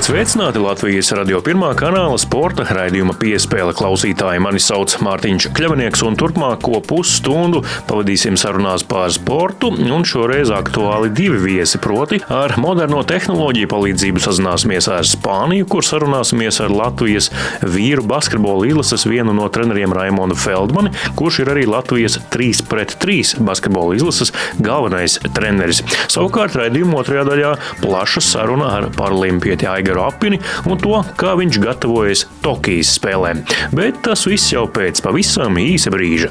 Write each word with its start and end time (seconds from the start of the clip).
Esiet 0.00 0.14
sveicināti 0.14 0.60
Latvijas 0.64 1.10
radio 1.12 1.42
pirmā 1.44 1.74
kanāla 1.76 2.16
sporta 2.16 2.64
raidījuma 2.64 3.12
piespēle 3.20 3.74
klausītāji. 3.76 4.40
Mani 4.40 4.60
sauc 4.64 4.94
Mārtiņš 5.04 5.50
Kļavnieks, 5.52 6.00
un 6.08 6.14
turpmāko 6.16 6.78
pusstundu 6.88 7.60
pavadīsim 7.84 8.38
sarunās 8.40 8.80
par 8.88 9.12
sportu. 9.12 9.68
Šoreiz 10.08 10.48
aktuāli 10.56 11.10
divi 11.12 11.36
viesi, 11.42 11.76
proti 11.84 12.22
ar 12.32 12.54
moderno 12.56 13.02
tehnoloģiju 13.04 13.68
palīdzību 13.68 14.22
sazināsimies 14.24 14.88
ar 14.88 15.04
Spāniju, 15.04 15.66
kur 15.68 15.84
sarunāsimies 15.84 16.62
ar 16.64 16.72
Latvijas 16.72 17.28
vīru 17.60 18.06
basketbola 18.08 18.70
izlases 18.70 19.04
vienu 19.04 19.36
no 19.36 19.50
treneriem 19.52 19.92
Raimonu 19.92 20.38
Feldmani, 20.40 20.94
kurš 21.20 21.42
ir 21.44 21.52
arī 21.52 21.66
Latvijas 21.68 22.16
3 22.32 22.64
pret 22.72 22.96
3 23.04 23.36
basketbola 23.44 24.00
izlases 24.00 24.32
galvenais 24.64 25.20
treneris. 25.36 25.84
Savukārt 26.08 26.56
raidījuma 26.56 27.02
otrajā 27.04 27.28
daļā 27.28 27.54
plaša 27.84 28.24
saruna 28.30 28.72
ar 28.78 28.90
paralimpieti 28.96 29.60
tēti 29.60 29.89
Aigaru 29.90 30.06
Apini 30.06 30.38
un 30.70 30.78
to, 30.78 31.00
kā 31.18 31.34
viņš 31.38 31.58
gatavojas 31.64 32.26
Tokijas 32.44 32.94
spēlēm. 32.94 33.42
Bet 33.74 34.04
tas 34.06 34.22
viss 34.28 34.52
jau 34.52 34.68
pēc 34.70 35.02
pavisam 35.02 35.58
īsa 35.58 35.90
brīža. 35.90 36.30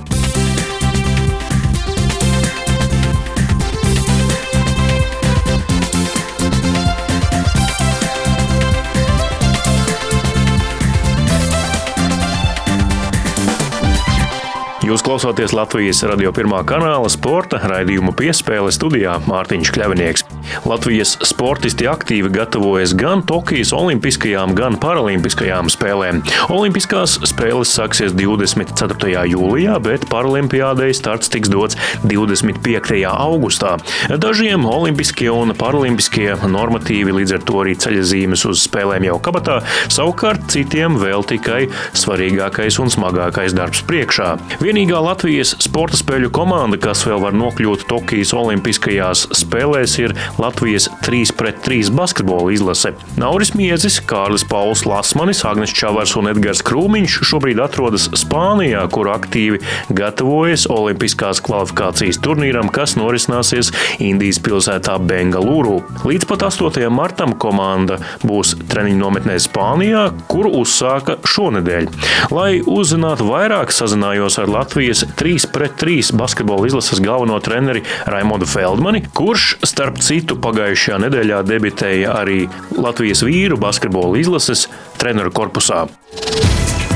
Jūs 14.89 15.03
klausāties 15.05 15.51
Latvijas 15.53 15.99
radio 16.07 16.31
pirmā 16.33 16.63
kanāla 16.65 17.11
sporta 17.13 17.59
raidījumu 17.61 18.15
piespēle 18.17 18.71
studijā 18.73 19.19
Mārtiņš 19.27 19.75
Kļavinieks. 19.75 20.28
Latvijas 20.69 21.15
sportisti 21.25 21.87
aktīvi 21.89 22.31
gatavojas 22.33 22.93
gan 22.97 23.23
Tokijas 23.27 23.71
Olimpiskajām, 23.75 24.55
gan 24.57 24.77
Paralimpiskajām 24.81 25.69
spēlēm. 25.71 26.21
Olimpiskās 26.53 27.17
spēles 27.29 27.71
sāksies 27.75 28.15
24. 28.17 29.25
jūlijā, 29.31 29.77
bet 29.83 30.07
Paralimpiādei 30.11 30.91
starts 30.97 31.31
tiks 31.31 31.51
dots 31.51 31.77
25. 32.03 32.99
augustā. 33.09 33.75
Dažiem 34.09 34.65
Olimpiskie 34.69 35.29
un 35.33 35.53
Paralimpiskie 35.57 36.33
normatīvi 36.49 37.15
līdz 37.19 37.37
ar 37.37 37.45
to 37.47 37.61
arī 37.63 37.75
ceļazīmes 37.79 38.45
uz 38.49 38.65
spēlēm 38.67 39.07
jau 39.09 39.19
kabatā, 39.29 39.59
savukārt 39.91 40.49
citiem 40.53 40.97
vēl 41.01 41.25
tikai 41.27 41.65
svarīgākais 41.97 42.79
un 42.83 42.91
smagākais 42.93 43.55
darbs 43.57 43.83
priekšā. 43.87 44.35
Vienīgā 44.63 44.99
Latvijas 45.03 45.55
sporta 45.63 45.99
spēļu 45.99 46.31
komanda, 46.35 46.79
kas 46.81 47.05
vēl 47.07 47.21
var 47.23 47.37
nokļūt 47.37 47.87
Tokijas 47.89 48.33
Olimpiskajās 48.37 49.27
spēlēs, 49.39 49.97
ir 50.01 50.15
Latvijas 50.39 50.87
3 51.05 51.33
pret 51.37 51.59
3 51.65 51.91
basketbola 51.95 52.51
izlase. 52.53 52.93
Nauris 53.19 53.53
Miezis, 53.57 53.99
Kārlis 54.09 54.45
Pauls 54.49 54.85
Lasmanis, 54.89 55.43
Agnes 55.45 55.73
Čavars 55.75 56.15
un 56.19 56.31
Edgars 56.31 56.63
Krūmiņš 56.65 57.19
šobrīd 57.29 57.61
atrodas 57.63 58.07
Spānijā, 58.17 58.85
kur 58.93 59.11
aktīvi 59.13 59.61
gatavojas 59.95 60.65
Olimpiskās 60.71 61.43
kvalifikācijas 61.45 62.21
turnīram, 62.23 62.71
kas 62.73 62.95
norisināsies 62.99 63.73
Indijas 64.03 64.41
pilsētā 64.43 64.97
Bengalūru. 65.09 65.79
Līdz 66.07 66.29
pat 66.29 66.47
8. 66.49 66.87
martam 66.93 67.35
komanda 67.39 67.99
būs 68.23 68.55
treniņu 68.71 69.03
nometnē 69.03 69.37
Spānijā, 69.43 70.09
kuru 70.31 70.53
uzsāka 70.63 71.19
šonadēļ. 71.27 71.89
Lai 72.33 72.49
uzzinātu 72.63 73.29
vairāk, 73.29 73.75
sazinājos 73.75 74.39
ar 74.41 74.49
Latvijas 74.49 74.79
Latvijas 74.79 75.03
3 75.15 75.51
pret 75.53 75.71
3 75.81 76.13
basketbola 76.13 76.67
izlases 76.67 76.99
galveno 76.99 77.39
treneri 77.39 77.81
Raimondu 78.05 78.45
Feldmani, 78.45 79.01
kurš, 79.13 79.55
starp 79.63 79.97
citu, 79.97 80.28
pagājušajā 80.37 80.99
nedēļā 81.05 81.41
debitēja 81.47 82.13
arī 82.21 82.43
Latvijas 82.77 83.23
vīru 83.25 83.57
basketbola 83.61 84.19
izlases 84.21 84.67
treneru 85.01 85.33
korpusā. 85.33 85.87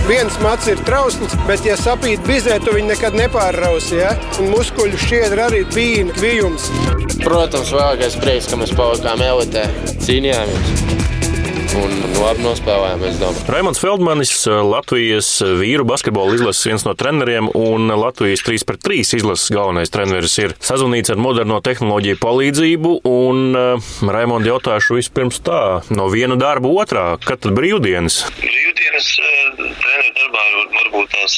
Viens 0.03 0.35
mats 0.44 0.67
ir 0.67 0.81
trausls, 0.83 1.33
bet, 1.47 1.63
ja 1.63 1.77
sapīt 1.79 2.25
bizē, 2.27 2.57
tu 2.59 2.73
viņu 2.75 2.91
nekad 2.91 3.16
nepārrausi. 3.16 4.01
Ja? 4.01 4.11
Un 4.44 4.51
muskuļu 4.51 4.99
šķiedra 4.99 5.47
arī 5.47 5.63
bija 5.71 6.09
kvijums. 6.11 6.67
Protams, 7.23 7.71
vēlākais 7.71 8.19
prieks, 8.19 8.51
ka 8.51 8.59
mēs 8.59 8.75
palikām 8.75 9.23
elitē, 9.23 9.69
cīnījāmies 10.03 11.12
un 11.79 11.94
labi 12.19 12.44
nospēlējām. 12.44 13.39
Raimons 13.51 13.81
Feldmanis, 13.81 14.34
Latvijas 14.47 15.29
vīru 15.59 15.85
basketbola 15.88 16.38
izlases 16.38 16.67
viens 16.69 16.85
no 16.88 16.94
treneriem 16.97 17.50
un 17.57 17.91
Latvijas 18.00 18.44
3 18.45 18.66
pret 18.69 18.84
3 18.88 19.17
izlases 19.19 19.51
galvenais 19.53 19.94
treneris 19.94 20.38
ir 20.41 20.56
sazvanīts 20.63 21.13
ar 21.13 21.22
moderno 21.22 21.59
tehnoloģiju 21.66 22.19
palīdzību. 22.23 22.94
Un 23.09 23.57
Raimond 24.16 24.47
jautāšu 24.47 25.00
vispirms 25.00 25.41
tā, 25.45 25.63
no 25.94 26.09
viena 26.13 26.38
darba 26.39 26.72
otrā, 26.83 27.06
kad 27.23 27.44
tad 27.44 27.56
brīvdienas? 27.57 28.23
Brīvdienas 28.39 29.09
treneru 29.57 30.13
darbā 30.19 30.44
varbūt 30.79 31.13
tās 31.13 31.38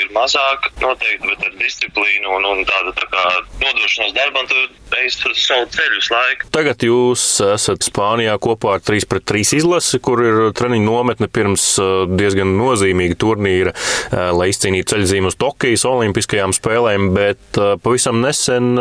ir 0.00 0.08
mazāk 0.14 0.70
noteikti, 0.82 1.30
bet 1.30 1.46
ar 1.48 1.58
disciplīnu 1.60 2.38
un, 2.38 2.48
un 2.52 2.64
tādu 2.68 2.94
tā 2.98 3.10
kā 3.12 3.24
nodošanos 3.62 4.16
darbam, 4.16 4.48
tu 4.50 4.66
ej 5.00 5.10
uz 5.30 5.40
savu 5.44 5.70
ceļu 5.72 6.00
visu 6.00 6.14
laiku. 6.14 6.50
Tagad 6.54 6.84
jūs 6.84 7.24
esat 7.54 7.86
Spānijā 7.86 8.34
kopā 8.42 8.78
ar 8.78 8.84
3 8.84 9.08
pret 9.10 9.26
3 9.30 9.44
Latvijas 9.44 9.60
izlasi, 9.60 9.98
kur 10.00 10.20
ir 10.24 10.36
treniņu 10.56 10.84
nometne 10.88 11.28
pirms 11.28 11.78
uh, 11.78 12.06
diezgan 12.08 12.54
nozīmīga 12.56 13.16
turnīra, 13.20 13.72
uh, 13.74 14.32
lai 14.32 14.48
izcīnītu 14.48 14.94
ceļzīmu 14.94 15.28
uz 15.28 15.36
Tokijas 15.36 15.84
Olimpiskajām 15.84 16.54
spēlēm, 16.56 17.10
bet 17.14 17.58
uh, 17.60 17.76
pavisam 17.82 18.22
nesen 18.22 18.74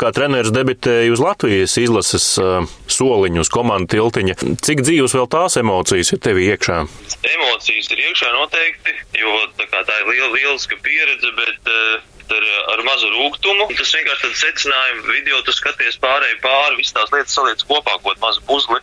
kā 0.00 0.10
treneris 0.12 0.50
debitēja 0.50 1.12
uz 1.12 1.20
Latvijas 1.22 1.76
izlases 1.78 2.26
soliņu, 2.90 3.40
uz 3.44 3.50
komandu 3.52 3.94
tiltiņa. 3.94 4.36
Cik 4.64 4.82
dzīves 4.82 5.14
vēl 5.14 5.28
tās 5.30 5.58
emocijas 5.60 6.12
ir 6.14 6.22
tev 6.22 6.40
iekšā? 6.42 6.80
Emocijas 7.34 7.90
ir 7.94 8.02
iekšā 8.08 8.32
noteikti, 8.34 8.96
jo 9.20 9.36
tā, 9.60 9.84
tā 9.84 10.00
ir 10.02 10.10
liela, 10.10 10.32
lieliska 10.34 10.80
pieredze, 10.82 11.34
bet 11.38 11.72
ar, 12.36 12.46
ar 12.74 12.82
mazu 12.86 13.10
rūkumu. 13.12 13.68
Tas 13.78 13.92
vienkārši 13.96 14.24
tāds 14.26 14.42
secinājums, 14.44 15.08
video 15.10 15.40
tu 15.46 15.54
skaties 15.56 15.98
pārēji 16.02 16.38
pāri, 16.44 16.78
visas 16.80 16.96
tās 16.96 17.12
lietas 17.14 17.36
saliec 17.36 17.64
kopā, 17.68 17.96
kaut 18.04 18.22
mazu 18.24 18.42
puzli. 18.48 18.80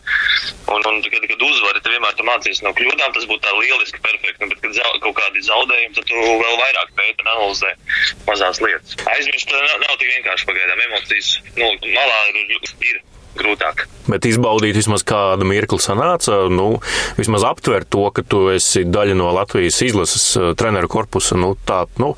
Un, 0.68 0.84
un 0.84 1.02
kad, 1.04 1.26
kad 1.32 1.44
uzvari, 1.48 1.82
tad 1.82 1.94
vienmēr 1.94 2.16
tu 2.18 2.26
mācīsies 2.28 2.64
no 2.66 2.74
kļūdām, 2.78 3.14
tas 3.16 3.28
būtu 3.30 3.44
tā 3.46 3.54
lieliski, 3.58 4.02
perfekti. 4.04 4.40
Nu, 4.42 4.50
bet, 4.52 4.62
kad 4.64 4.78
zau, 4.78 4.94
kaut 5.06 5.18
kādi 5.20 5.44
zaudējumi, 5.48 5.94
tad 5.98 6.08
tu 6.10 6.24
vēl 6.24 6.58
vairāk 6.62 6.96
pēti 6.98 7.24
un 7.24 7.32
analizē 7.34 7.74
mazās 8.28 8.62
lietas. 8.64 8.98
Aizmirst 9.16 9.54
nav, 9.54 9.76
nav 9.84 10.00
tik 10.00 10.12
vienkārši 10.16 10.50
pagaidām. 10.50 10.84
Emocijas 10.88 11.36
nu, 11.56 11.72
malā 11.86 12.20
ir, 12.32 12.72
ir 12.92 13.00
grūtāk. 13.38 13.86
Bet 14.08 14.24
izbaudīt 14.24 14.78
vismaz 14.78 15.04
kādu 15.06 15.44
mirkli 15.48 15.80
sanāca, 15.82 16.46
nu, 16.52 16.78
vismaz 17.18 17.44
aptvert 17.44 17.90
to, 17.92 18.06
ka 18.14 18.24
tu 18.24 18.46
esi 18.54 18.84
daļa 18.88 19.16
no 19.18 19.28
Latvijas 19.36 19.82
izlases 19.84 20.24
uh, 20.38 20.52
treneru 20.58 20.88
korpusa, 20.92 21.36
nu, 21.40 21.52
tā, 21.68 21.82
nu, 22.00 22.14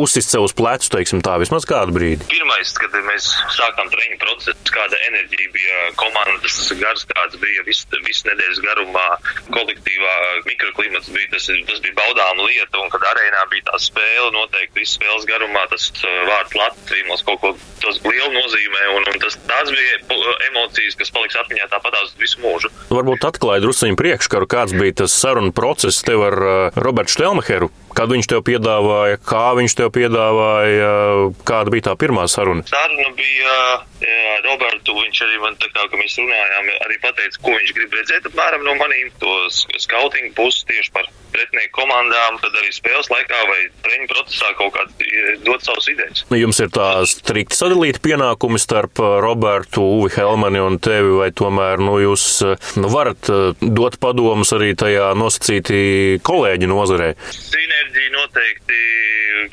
uzsist 0.00 0.32
sev 0.32 0.46
uz 0.46 0.54
plecu, 0.56 0.88
teiksim 0.96 1.20
tā, 1.24 1.36
vismaz 1.42 1.68
kādu 1.68 1.94
brīdi. 1.96 2.28
Pirmais, 2.30 2.72
kad 2.80 2.96
mēs 3.06 3.28
sākām 3.56 3.90
treniņu 3.92 4.20
procesu, 4.22 4.56
kāda 4.72 5.00
enerģija 5.10 5.52
bija 5.54 5.82
komandas 6.00 6.56
gars, 6.80 7.04
kāds 7.12 7.36
bija 7.42 7.66
visu, 7.68 7.88
visu 8.06 8.30
nedēļas 8.30 8.62
garumā, 8.64 9.06
kolektīvā 9.52 10.16
mikroklimats 10.48 11.12
bija, 11.12 11.30
tas, 11.34 11.50
tas 11.68 11.84
bija 11.84 11.98
baudām 12.00 12.42
lieta, 12.46 12.80
un 12.80 12.92
kad 12.94 13.04
arēnā 13.12 13.44
bija 13.52 13.68
tā 13.70 13.82
spēle, 13.90 14.32
noteikti 14.34 14.82
visu 14.82 14.96
spēles 14.98 15.28
garumā 15.28 15.66
tas 15.72 15.90
uh, 16.00 16.16
vārds 16.30 16.56
Latvija 16.56 17.08
mums 17.10 17.24
kaut 17.26 17.42
ko 17.44 17.52
tas 17.82 18.00
lielu 18.06 18.32
nozīmē, 18.34 18.82
un, 18.96 19.06
un 19.12 19.20
tas, 19.22 19.36
tās 19.48 19.70
bija 19.72 20.00
emocijas 20.56 20.96
kas 20.98 21.12
paliks 21.12 21.38
atmiņā 21.44 21.68
tāpatās 21.72 22.14
visu 22.20 22.40
mūžu. 22.42 22.72
Varbūt 22.90 23.28
atklāja 23.28 23.64
druskuņu 23.64 23.98
priekškaru, 24.00 24.48
kāds 24.50 24.76
bija 24.76 25.02
tas 25.04 25.16
sarunu 25.16 25.52
process 25.56 26.04
tev 26.06 26.24
ar 26.26 26.38
uh, 26.40 26.78
Robertu 26.80 27.16
Štelmacheru. 27.16 27.70
Kad 27.96 28.10
viņš 28.12 28.26
tev 28.28 28.42
piedāvāja, 28.44 29.16
kā 29.24 29.44
viņš 29.56 29.74
tev 29.78 29.88
piedāvāja, 29.94 30.88
kāda 31.48 31.72
bija 31.72 31.86
tā 31.86 31.94
pirmā 31.96 32.26
saruna? 32.28 32.66
Saruna 32.68 33.08
bija 33.16 33.54
ar 34.04 34.44
Robertu. 34.44 34.92
Viņš 35.00 35.22
arī 35.24 35.38
man 35.40 35.56
tā 35.56 35.70
kā, 35.72 35.86
ka 35.88 35.96
mēs 35.96 36.18
runājām, 36.20 36.68
arī 36.84 36.98
pateica, 37.00 37.40
ko 37.40 37.54
viņš 37.56 37.72
grib 37.78 37.96
redzēt 37.96 38.28
apmēram 38.28 38.66
no 38.68 38.76
manīm. 38.76 39.08
To 39.22 39.38
skautingu 39.80 40.34
pusi 40.36 40.66
tieši 40.68 40.92
par 40.92 41.08
pretinieku 41.32 41.55
komandām, 41.96 42.36
tad 42.42 42.56
arī 42.60 42.72
spēles 42.74 43.08
laikā 43.10 43.38
vai 43.48 43.58
treniņu 43.84 44.08
procesā 44.10 44.52
kaut 44.58 44.74
kādā 44.74 45.36
dot 45.46 45.64
savus 45.64 45.88
idejas. 45.88 46.24
Nu, 46.30 46.38
jums 46.40 46.60
ir 46.60 46.70
tā 46.74 46.88
strikti 47.08 47.56
sadalīta 47.56 48.02
pienākumi 48.04 48.60
starp 48.60 49.00
Robertu, 49.24 49.84
Uvi 50.00 50.12
Helmani 50.16 50.60
un 50.60 50.78
tevi, 50.82 51.14
vai 51.20 51.30
tomēr 51.32 51.80
nu, 51.80 51.96
jūs 52.02 52.26
nu, 52.76 52.90
varat 52.92 53.30
dot 53.60 53.98
padomus 54.02 54.52
arī 54.56 54.74
tajā 54.78 55.12
nosacītī 55.16 56.20
kolēģi 56.26 56.70
nozarē? 56.70 57.12
Sinerģija 57.32 58.12
noteikti 58.16 58.82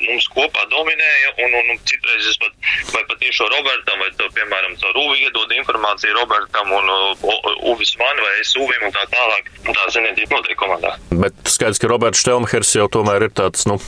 mums 0.02 0.26
kopā 0.34 0.64
dominēja, 0.72 1.32
un, 1.44 1.56
un, 1.60 1.72
un 1.74 1.80
citreiz 1.88 2.28
es 2.30 2.38
pat, 2.42 2.54
vai 2.92 3.02
pat 3.10 3.20
tieši 3.22 3.48
Robertam, 3.52 4.02
vai 4.02 4.10
to, 4.18 4.28
piemēram, 4.36 4.76
caur 4.82 5.00
Uvi 5.04 5.24
iedod 5.26 5.52
informāciju 5.58 6.16
Robertam, 6.18 6.72
un 6.74 6.90
Uvis 7.72 7.94
man, 8.00 8.22
vai 8.22 8.34
es 8.40 8.54
Uvim, 8.58 8.88
un 8.88 8.94
tā 8.94 9.04
tālāk. 9.12 9.50
Un 9.64 9.76
tā 9.76 9.86
zinētība 9.94 10.38
notiek 10.38 10.58
komandā. 10.60 10.94
Bet 11.12 11.36
skaidrs, 11.48 11.80
ka 11.80 11.88
Roberts 11.88 12.20
Štelmhers 12.20 12.74
jau 12.76 12.86
tomēr 12.92 13.28
ir 13.28 13.34
tāds, 13.36 13.64
nu, 13.70 13.78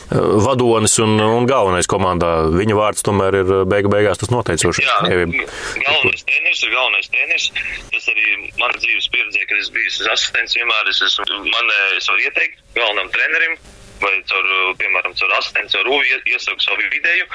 vadonis 0.46 0.96
un, 1.04 1.16
un 1.20 1.48
galvenais 1.48 1.88
komandā. 1.90 2.32
Viņa 2.54 2.78
vārds 2.78 3.04
tomēr 3.06 3.40
ir 3.42 3.52
beigu 3.68 3.92
beigās 3.92 4.22
tas 4.22 4.32
noteicošais. 4.32 4.86
Jā, 4.86 4.98
galvenais 5.04 6.26
treneris 6.28 6.64
ir 6.64 6.74
galvenais 6.74 7.12
treneris. 7.12 7.48
Tas 7.92 8.10
arī 8.12 8.36
man 8.60 8.76
dzīves 8.78 9.10
pieredzē, 9.12 9.44
kad 9.50 9.60
es 9.60 9.72
biju 9.74 9.94
asistents 10.14 10.56
vienmēr, 10.56 10.92
es 10.92 11.02
esmu, 11.10 11.42
man, 11.44 11.74
es 11.98 12.08
varu 12.12 12.24
ieteikt 12.28 12.62
galvenam 12.76 13.12
trenerim 13.12 13.58
vai 14.02 14.14
caur, 14.30 14.50
piemēram, 14.80 15.14
caur 15.18 15.34
asistentu, 15.38 15.76
caur 15.76 15.90
rūvi 15.90 16.20
iesaku 16.32 16.64
savu 16.64 16.86
ideju, 16.86 17.28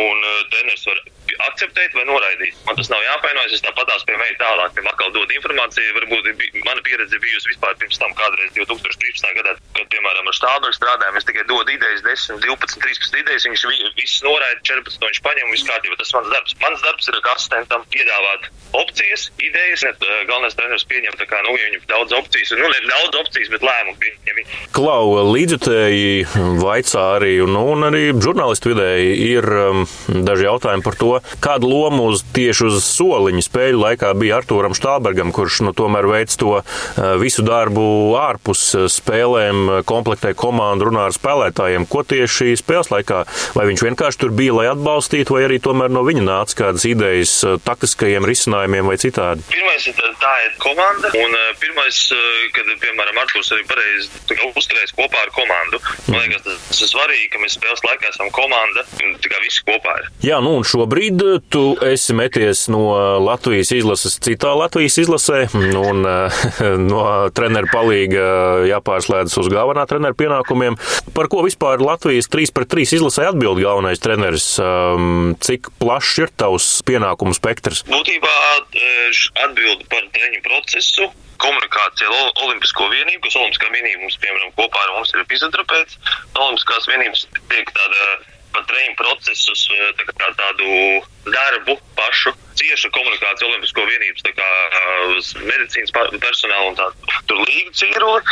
un 0.00 0.24
uh, 0.24 0.42
treneris 0.52 0.86
var 0.88 1.02
akceptēt 1.48 1.96
vai 1.96 2.06
noraidīt. 2.08 2.56
Man 2.68 2.78
tas 2.78 2.90
nav 2.92 3.02
jāpainojas, 3.04 3.56
es 3.56 3.64
tāpatās 3.64 4.06
pie 4.06 4.16
mēģināju 4.16 4.42
tālāk, 4.42 4.74
pie 4.76 4.84
atkal 4.90 5.12
dod 5.14 5.32
informāciju. 5.38 5.94
Varbūt 5.96 6.28
mana 6.66 6.84
pieredze 6.86 7.20
bijusi 7.22 7.52
vispār 7.52 7.76
pirms 7.80 8.00
tam 8.02 8.12
kādreiz 8.18 8.52
2013. 8.56 9.32
gadā, 9.38 9.56
kad, 9.76 9.86
piemēram, 9.92 10.28
ar 10.30 10.36
Stābergu 10.36 10.76
strādājām, 10.76 11.18
es 11.20 11.28
tikai 11.28 11.46
dodu 11.50 11.74
idejas, 11.74 12.04
10, 12.06 12.42
12, 12.44 12.80
13 12.84 13.20
idejas, 13.22 13.48
viņš 13.48 13.66
visas 13.96 14.22
noraida, 14.26 14.60
14, 14.68 15.08
viņš 15.08 15.22
paņem, 15.26 15.52
viss 15.54 15.68
kārtībā. 15.68 15.98
Tas 16.00 16.14
mans 16.16 16.32
darbs. 16.34 16.56
Mans 16.62 16.84
darbs 16.84 17.10
ir 17.10 17.20
asistentam 17.34 17.84
piedāvāt 17.92 18.50
opcijas, 18.76 19.30
idejas, 19.40 19.84
ne, 19.86 19.92
galvenais 20.28 20.56
treneris 20.56 20.86
pieņem 20.90 21.16
kā, 21.26 21.38
nu, 21.46 21.54
ja 21.56 21.68
viņam 21.70 21.84
daudz 21.90 22.16
opcijas, 22.18 22.52
nu, 22.58 22.68
ne 22.70 22.80
daudz 22.86 23.20
opcijas, 23.22 23.50
bet 23.52 23.64
lēmumu 23.64 23.98
pieņem. 24.02 24.40
Klau, 24.76 25.14
līdzutēji 25.32 26.26
vaicā 26.60 27.04
arī, 27.16 27.32
un, 27.44 27.56
un 27.56 27.88
arī 27.88 28.02
žurnālistu 28.12 28.72
vidēji 28.74 29.14
ir 29.30 29.48
um, 29.48 29.84
daži 30.26 30.48
jautājumi 30.48 30.84
par 30.86 30.98
to, 31.00 31.15
kādu 31.44 31.70
lomu 31.70 32.10
uz, 32.12 32.24
tieši 32.36 32.68
uz 32.68 32.80
soliņa 32.84 33.44
spēļu 33.46 33.82
laikā 33.82 34.12
bija 34.18 34.40
Artūram 34.40 34.74
Štābergam, 34.76 35.32
kurš 35.36 35.62
nu, 35.66 35.74
tomēr 35.76 36.08
veic 36.10 36.34
to 36.40 36.60
visu 37.20 37.44
darbu 37.46 37.86
ārpus 38.20 38.62
spēlēm, 38.92 39.82
komplektē 39.88 40.32
komandu, 40.38 40.90
runā 40.90 41.06
ar 41.08 41.16
spēlētājiem. 41.16 41.86
Ko 41.90 42.02
tieši 42.06 42.56
spēles 42.60 42.90
laikā? 42.92 43.24
Vai 43.56 43.68
viņš 43.70 43.84
vienkārši 43.86 44.22
tur 44.22 44.34
bija, 44.36 44.56
lai 44.58 44.66
atbalstītu, 44.72 45.36
vai 45.36 45.44
arī 45.46 45.60
tomēr 45.62 45.92
no 45.92 46.02
viņa 46.06 46.24
nāca 46.26 46.60
kādas 46.64 46.86
idejas 46.88 47.38
taktiskajiem 47.66 48.26
risinājumiem 48.26 48.90
vai 48.90 48.98
citādi? 49.00 49.44
Pirmais 49.52 49.86
ir 49.86 49.96
tā 50.20 50.34
ir 50.46 50.56
komanda, 50.62 51.12
un 51.20 51.36
pirmais, 51.62 52.00
kad, 52.56 52.72
piemēram, 52.82 53.22
Artūrs 53.22 53.52
arī 53.54 53.62
pareizi 53.68 54.08
uzturēs 54.56 54.94
kopā 54.96 55.20
ar 55.22 55.30
komandu. 55.36 55.80
Man 56.10 56.22
liekas, 56.24 56.42
tas 56.46 56.80
ir 56.82 56.90
svarīgi, 56.90 57.28
ka 57.32 57.40
mēs 57.42 57.56
spēles 57.58 57.82
laikā 57.86 58.10
esam 58.10 58.30
komanda, 58.34 58.82
tā 59.22 59.30
kā 59.30 59.40
visi 59.44 59.62
kopā 59.66 59.92
ir. 60.00 60.08
Jā, 60.24 60.40
nu 60.42 60.56
un 60.58 60.66
šobrīd 60.66 61.05
tu 61.52 61.62
esi 61.84 62.14
meties 62.16 62.66
no 62.72 62.82
Latvijas 63.22 63.72
izlases 63.76 64.18
citā 64.22 64.52
Latvijas 64.56 64.98
izlasē, 65.02 65.46
un 65.54 66.04
no 66.90 67.02
treneru 67.36 67.70
palīga 67.72 68.26
jāpārslēdzas 68.70 69.40
uz 69.42 69.50
galvenā 69.52 69.86
treneru 69.90 70.18
pienākumiem. 70.18 70.78
Par 71.16 71.30
ko 71.32 71.44
vispār 71.46 71.84
Latvijas 71.84 72.30
3 72.32 72.54
pret 72.56 72.72
3 72.72 72.96
izlasē 72.98 73.28
atbild 73.30 73.62
galvenais 73.62 74.02
treneris? 74.02 74.48
Cik 75.46 75.70
plašs 75.80 76.22
ir 76.24 76.32
tavs 76.38 76.70
pienākumu 76.86 77.36
spektrs? 77.36 77.84
Būtībā 77.90 78.34
atbild 79.46 79.86
par 79.90 80.04
treniņu 80.14 80.42
procesu, 80.44 81.10
komunikācija 81.42 82.08
ar 82.10 82.40
Olimpisko 82.46 82.88
vienību, 82.92 83.22
kas 83.26 83.36
Olimpiskā 83.40 83.72
vienība 83.72 84.04
mums, 84.04 84.18
piemēram, 84.22 84.54
kopā 84.58 84.86
ar 84.86 84.94
mums 84.96 85.12
ir 85.14 85.26
fizioterapeits. 85.30 86.00
Olimpiskās 86.34 86.88
vienības 86.90 87.26
tiek 87.52 87.70
tāda 87.76 88.08
pa 88.56 88.64
treniņu 88.70 88.96
procesus, 88.96 89.66
tā 90.00 90.06
kā 90.08 90.30
tādu 90.40 90.68
darbu 91.28 91.76
pašu, 91.98 92.32
cieša 92.56 92.90
komunikācija 92.94 93.50
Olimpisko 93.50 93.84
vienības, 93.84 94.24
kā 94.38 94.50
medicīnas 95.44 95.92
personāla 96.22 96.70
un 96.70 96.78
tā. 96.78 96.88
Tur 97.28 97.44
līga 97.44 97.74
cīruli. 97.76 98.24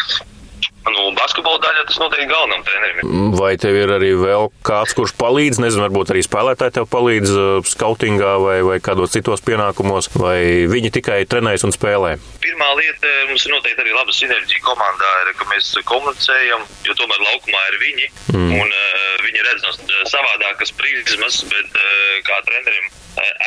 Nu, 0.84 1.04
basketbola 1.16 1.60
daļā 1.64 1.84
tas 1.88 1.96
noteikti 2.00 2.26
galvenam 2.28 2.64
trenerim. 2.66 3.12
Vai 3.38 3.54
tev 3.60 3.76
ir 3.78 3.92
arī 3.94 4.10
vēl 4.20 4.50
kāds, 4.66 4.92
kurš 4.96 5.14
palīdz, 5.16 5.60
nezinu, 5.62 5.86
varbūt 5.86 6.12
arī 6.12 6.24
spēlētāji 6.26 6.74
tev 6.76 6.88
palīdz 6.92 7.32
skautingā 7.70 8.34
vai, 8.42 8.58
vai 8.66 8.76
kādos 8.84 9.14
citos 9.14 9.40
pienākumos, 9.46 10.10
vai 10.20 10.68
viņi 10.68 10.92
tikai 10.98 11.22
trenējas 11.30 11.64
un 11.64 11.72
spēlē? 11.72 12.14
Pirmā 12.44 12.68
lieta, 12.80 13.14
mums 13.30 13.46
ir 13.48 13.54
noteikti 13.56 13.86
arī 13.86 13.96
laba 13.96 14.12
sinerģija 14.12 14.66
komandā, 14.66 15.12
ir, 15.24 15.32
ka 15.40 15.48
mēs 15.54 15.70
komunicējam, 15.88 16.66
jo 16.84 16.98
tomēr 17.00 17.24
laukumā 17.30 17.64
ir 17.70 17.80
viņi, 17.86 18.10
mm. 18.34 18.52
un 18.60 18.76
uh, 18.76 19.08
viņi 19.24 19.48
redz 19.48 19.64
no 19.64 20.04
savādākas 20.12 20.76
prizmas, 20.76 21.40
bet 21.48 21.80
uh, 21.80 22.20
kā 22.28 22.42
trenerim 22.44 22.92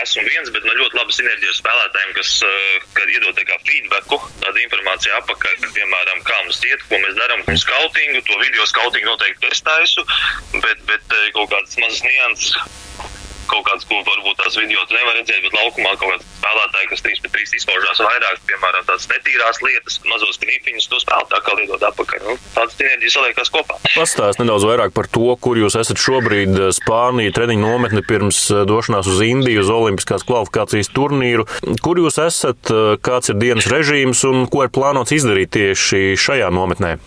esmu 0.01 0.23
viens, 0.27 0.51
bet 0.53 0.65
man 0.65 0.79
ļoti 0.79 0.99
laba 0.99 1.15
sinerģija 1.15 1.53
ar 1.53 1.59
spēlētājiem, 1.59 2.13
kas 2.17 2.31
kad 2.97 3.11
iedod 3.13 3.41
feedbacku, 3.67 4.19
tādu 4.43 4.63
informāciju 4.63 5.17
apakaļ, 5.19 5.67
piemēram, 5.75 6.23
kā 6.27 6.39
mums 6.43 6.63
iet, 6.69 6.83
ko 6.87 7.01
mēs 7.03 7.19
darām, 7.19 7.43
skautingu, 7.63 8.23
to 8.27 8.39
video 8.43 8.67
skautingu 8.69 9.11
noteikti 9.11 9.47
testēju, 9.47 10.07
bet, 10.63 10.83
bet 10.89 11.17
kaut 11.35 11.51
kādas 11.53 11.79
mazas 11.83 12.03
nianses 12.07 13.06
kaut 13.51 13.65
kāds, 13.67 13.87
ko 13.87 13.99
varbūt 14.05 14.39
tās 14.41 14.57
video 14.59 14.83
nevar 14.91 15.17
redzēt, 15.17 15.41
bet 15.45 15.55
laukumā 15.57 15.93
kaut 15.99 16.13
kāds 16.13 16.27
spēlētāji, 16.37 16.89
kas 16.91 17.03
3 17.05 17.23
pret 17.23 17.35
3 17.37 17.57
izpaužās 17.59 18.01
vairāk, 18.03 18.41
piemēram, 18.49 18.85
tādas 18.87 19.07
netīrās 19.11 19.61
lietas, 19.65 19.99
mazos 20.07 20.39
knipiņus, 20.43 20.87
to 20.91 21.01
spēlētāji 21.03 21.41
atkal 21.41 21.61
iedod 21.63 21.85
atpakaļ. 21.89 22.23
Nu, 22.27 22.37
tādas 22.55 22.77
sinerģijas 22.79 23.17
saliekas 23.17 23.53
kopā. 23.53 23.79
Pastāst 23.95 24.41
nedaudz 24.41 24.67
vairāk 24.69 24.95
par 24.95 25.09
to, 25.11 25.27
kur 25.41 25.59
jūs 25.59 25.77
esat 25.79 26.01
šobrīd 26.01 26.55
Spānija 26.77 27.35
treniņu 27.35 27.65
nometni 27.65 28.05
pirms 28.07 28.43
došanās 28.69 29.09
uz 29.11 29.21
Indiju, 29.25 29.65
uz 29.65 29.73
Olimpiskās 29.73 30.25
kvalifikācijas 30.27 30.91
turnīru. 30.95 31.47
Kur 31.83 32.01
jūs 32.03 32.21
esat, 32.23 32.71
kāds 33.03 33.33
ir 33.33 33.39
dienas 33.41 33.69
režīms 33.71 34.23
un 34.29 34.47
ko 34.51 34.65
ir 34.65 34.73
plānots 34.73 35.15
izdarīt 35.15 35.55
tieši 35.57 36.15
šajā 36.19 36.51
nometnē? 36.53 36.97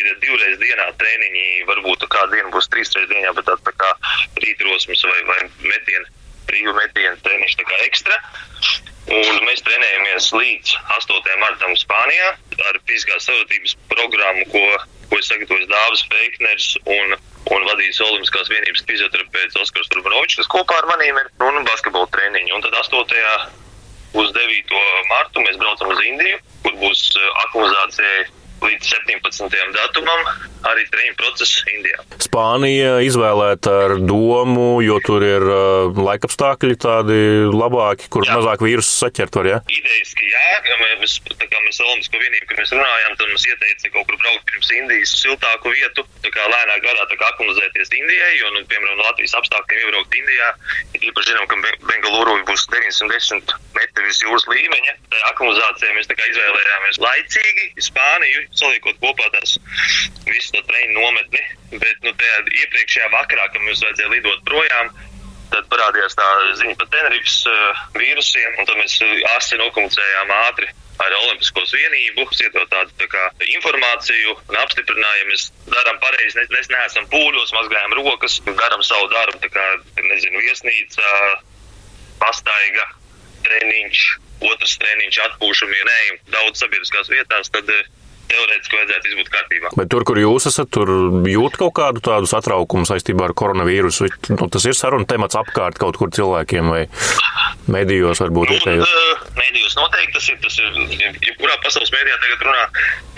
Ir 0.00 0.10
divreiz 0.22 0.58
dienā 0.60 0.88
treniņi, 1.00 1.46
varbūt 1.70 2.06
kādu 2.12 2.36
dienu 2.36 2.52
būs 2.54 2.70
trīs 2.72 2.92
reizes 2.96 3.10
dienā, 3.12 3.32
bet 3.36 3.48
tāds 3.48 3.64
tā 3.66 3.74
kā 3.78 3.90
rītrosmes 4.42 5.04
vai, 5.10 5.20
vai 5.30 5.40
metienu, 5.62 6.10
brīvu 6.48 6.74
metienu 6.78 7.22
treniņš 7.24 7.56
tā 7.60 7.68
kā 7.68 7.80
ekstra. 7.86 8.18
Un 9.04 9.42
mēs 9.44 9.60
trenējamies 9.66 10.30
līdz 10.32 10.74
8. 10.96 11.32
martam 11.42 11.74
Spānijā 11.76 12.30
ar 12.70 12.78
fiziskās 12.88 13.26
savotības 13.28 13.74
programmu, 13.90 14.46
ko, 14.52 14.62
ko 15.10 15.18
ir 15.20 15.26
sagatavojis 15.26 15.68
Dāvis 15.68 16.04
Feikners 16.12 16.68
un, 16.88 17.16
un 17.52 17.66
vadījis 17.68 18.00
Olimpiskās 18.06 18.48
vienības 18.52 18.86
fizioterapeits 18.88 19.60
Oskars 19.60 19.92
Turbanovičs, 19.92 20.38
kas 20.40 20.48
kopā 20.54 20.78
ar 20.80 20.88
manīm 20.94 21.20
ir, 21.20 21.28
un 21.44 21.60
basketbola 21.68 22.08
treniņu. 22.16 22.56
Un 22.56 22.64
tad 22.64 22.78
8. 22.80 23.52
uz 24.22 24.32
9. 24.38 24.80
martu 25.10 25.44
mēs 25.44 25.60
braucam 25.60 25.92
uz 25.92 26.00
Indiju, 26.08 26.40
kur 26.64 26.80
būs 26.80 27.04
aktivizācija 27.44 28.24
līdz 28.64 28.92
17. 28.96 29.72
datumam 29.76 30.20
arī 30.70 30.84
treniņu 30.90 31.16
procesu 31.20 31.64
Indijā. 31.74 32.02
Spānija 32.24 32.96
izvēlēta 33.04 33.74
ar 33.86 33.96
domu, 34.02 34.68
jo 34.84 34.98
tur 35.04 35.24
ir 35.26 35.44
uh, 35.44 36.00
laikapstākļi 36.08 36.78
tādi 36.84 37.18
labāki, 37.52 38.08
kur 38.12 38.26
jā. 38.26 38.38
mazāk 38.38 38.64
vīrusu 38.64 38.90
saķert 39.04 39.38
var, 39.40 39.50
ja? 39.50 39.60
Idejas, 39.68 40.14
ka 40.18 40.28
jā, 40.30 40.44
ka 40.66 40.78
mēs, 40.82 41.16
tā 41.28 41.48
kā 41.50 41.62
mēs 41.66 41.80
Olimpisko 41.84 42.20
vienību, 42.22 42.48
kad 42.50 42.62
mēs 42.62 42.74
runājām, 42.74 43.16
tad 43.20 43.32
mums 43.32 43.46
ieteica 43.50 43.92
kaut 43.94 44.08
kur 44.08 44.20
braukt 44.22 44.46
pirms 44.50 44.72
Indijas 44.78 45.14
siltāku 45.20 45.74
vietu, 45.74 46.06
tā 46.24 46.32
kā 46.34 46.48
lēnā 46.50 46.78
garā 46.84 47.06
tā 47.10 47.18
kā 47.20 47.30
aklimatizēties 47.34 47.92
Indijai, 48.00 48.32
jo, 48.40 48.52
nu, 48.56 48.64
piemēram, 48.70 48.98
no 48.98 49.08
Latvijas 49.08 49.36
apstākļiem 49.40 49.84
iebraukt 49.84 50.18
Indijā, 50.20 50.50
ir 50.96 51.08
īpaši 51.10 51.32
zinām, 51.32 51.48
ka 51.50 51.60
Bengaluru 51.90 52.38
būs 52.48 52.66
910 52.72 53.54
metri 53.76 54.06
virs 54.06 54.22
jūras 54.24 54.48
līmeņa. 54.50 54.96
Tā 55.12 55.22
aklimatizācija 55.32 55.96
mēs 55.98 56.10
tā 56.10 56.18
kā 56.18 56.28
izvēlējāmies 56.30 57.00
laicīgi 57.04 57.70
Spāniju, 57.88 58.44
saliekot 58.56 59.00
kopā 59.02 59.30
tās 59.34 59.58
visas 60.24 60.53
to 60.54 60.62
treniņu 60.68 61.00
nometni. 61.00 61.42
Bet 61.74 62.06
nu, 62.06 62.14
tajā 62.20 62.38
iepriekšējā 62.62 63.10
vakarā, 63.14 63.50
kad 63.50 63.60
mums 63.64 63.82
vajadzēja 63.82 64.12
lidot 64.12 64.46
projām, 64.48 64.92
tad 65.50 65.68
parādījās 65.72 66.16
tā 66.18 66.28
ziņa 66.60 66.78
par 66.80 66.88
Tenerifas 66.94 67.36
uh, 67.50 67.84
vīrusiem, 67.98 68.56
un 68.58 68.68
tad 68.68 68.80
mēs 68.80 68.96
ārsti 69.34 69.60
nokomunicējām 69.60 70.34
ātri 70.44 70.70
ar 71.02 71.14
Olimpiskos 71.18 71.72
vienību, 71.74 72.26
iedot 72.44 72.70
tādu 72.70 72.92
tā 73.00 73.08
kā, 73.10 73.22
informāciju 73.56 74.36
un 74.36 74.58
apstiprinājām, 74.62 75.30
mēs 75.32 75.48
darām 75.66 75.98
pareizi, 76.02 76.38
ne, 76.38 76.44
mēs 76.54 76.70
neesam 76.70 77.08
pūļos, 77.10 77.54
mazgājam 77.56 77.96
rokas, 77.98 78.38
darām 78.46 78.84
savu 78.86 79.08
darbu, 79.12 79.40
tā 79.42 79.50
kā, 79.54 79.64
nezinu, 79.98 80.42
viesnīca, 80.44 81.10
pastaiga, 82.22 82.86
treniņš, 83.46 84.04
otrs 84.52 84.78
treniņš, 84.82 85.20
atpūšamie, 85.26 85.82
nē, 85.90 86.00
daudz 86.36 86.62
sabiedriskās 86.62 87.10
vietās, 87.10 87.50
tad 87.54 87.74
uh, 87.74 87.82
teorētiski 88.30 88.80
vajadzētu 88.80 89.18
būt 89.20 89.30
kārtībā. 89.34 89.72
Bet 89.78 89.90
tur, 89.92 90.06
kur 90.08 90.20
jūs 90.20 90.48
esat, 90.50 90.70
tur 90.74 90.90
jūt 91.30 91.58
kaut 91.60 91.74
kādu 91.78 92.04
tādu 92.04 92.30
satraukumu 92.30 92.88
saistībā 92.88 93.28
ar 93.28 93.36
koronavīrusu. 93.38 94.10
Nu, 94.34 94.48
tas 94.52 94.68
ir 94.68 94.76
saruna 94.78 95.08
temats 95.08 95.38
apkārt 95.38 95.80
kaut 95.80 95.98
kur 96.00 96.12
cilvēkiem 96.14 96.70
vai 96.74 96.84
medijos 97.70 98.22
varbūt 98.24 98.50
nu, 98.50 98.58
vietējos. 98.58 98.94
Uh, 98.94 99.26
medijos 99.40 99.78
noteikti 99.78 100.18
tas 100.18 100.30
ir. 100.30 100.40
Tas 100.44 100.60
ir 100.60 101.18
jebkurā 101.24 101.58
pasaules 101.64 101.92
mēdījā 101.94 102.20
tagad 102.20 102.48
runā 102.48 102.68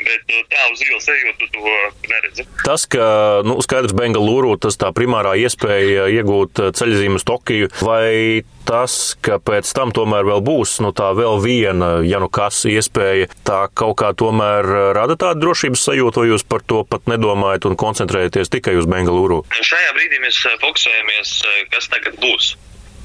bet 0.07 0.51
tā 0.53 0.67
uz 0.71 0.83
ielas 0.85 1.09
ejot, 1.11 1.41
tu 1.41 1.49
to 1.55 2.11
neredzi. 2.11 2.47
Tas, 2.65 2.87
ka 2.91 3.07
nu, 3.47 3.59
skaidrs 3.65 3.95
Bengalūru, 3.97 4.55
tas 4.63 4.79
tā 4.81 4.93
primārā 4.97 5.35
iespēja 5.43 6.07
iegūt 6.19 6.63
ceļzīmu 6.79 7.21
uz 7.21 7.27
Tokiju, 7.27 7.71
vai 7.83 8.45
tas, 8.67 9.15
ka 9.25 9.39
pēc 9.43 9.71
tam 9.77 9.93
tomēr 9.97 10.27
vēl 10.29 10.43
būs 10.45 10.79
nu, 10.85 10.93
tā 10.97 11.13
vēl 11.17 11.41
viena, 11.45 11.91
ja 12.07 12.21
nu 12.23 12.29
kas, 12.33 12.65
iespēja, 12.69 13.31
tā 13.47 13.67
kaut 13.75 13.97
kā 14.03 14.13
tomēr 14.19 14.69
rada 14.97 15.17
tādu 15.21 15.47
drošības 15.47 15.89
sajūtu, 15.89 16.23
vai 16.23 16.31
jūs 16.33 16.47
par 16.47 16.65
to 16.67 16.83
pat 16.89 17.09
nedomājat 17.11 17.69
un 17.71 17.79
koncentrējaties 17.79 18.53
tikai 18.53 18.77
uz 18.81 18.89
Bengalūru? 18.91 19.45
Šajā 19.57 19.93
brīdī 19.97 20.23
mēs 20.25 20.43
fokusējamies, 20.63 21.37
kas 21.75 21.93
tagad 21.95 22.19
būs 22.23 22.57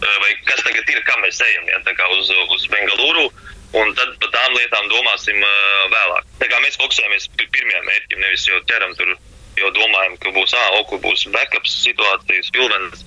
vai 0.01 0.31
kas 0.49 0.63
tagad 0.65 0.87
ir, 0.89 1.01
kam 1.05 1.21
mēs 1.21 1.41
ejam, 1.45 1.67
ja, 1.69 1.79
tā 1.85 1.93
kā 1.97 2.07
uz, 2.17 2.31
uz 2.55 2.67
Bengalūru. 2.71 3.29
Un 3.71 3.93
tad 3.95 4.17
par 4.19 4.31
tām 4.33 4.55
lietām 4.57 4.89
domāsim 4.91 5.37
uh, 5.39 5.83
vēlāk. 5.93 6.25
Tā 6.41 6.49
kā 6.51 6.57
mēs 6.59 6.75
fokusējamies 6.81 7.29
pirmajam 7.39 7.85
mērķim, 7.87 8.19
nevis 8.19 8.43
jau 8.49 8.57
ķeram 8.67 8.97
tur, 8.99 9.13
jau 9.59 9.71
domājam, 9.75 10.17
ka 10.21 10.33
būs, 10.35 10.55
ok, 10.81 10.97
būs 11.03 11.27
backups 11.35 11.79
situācijas, 11.85 12.51
pilvenes. 12.55 13.05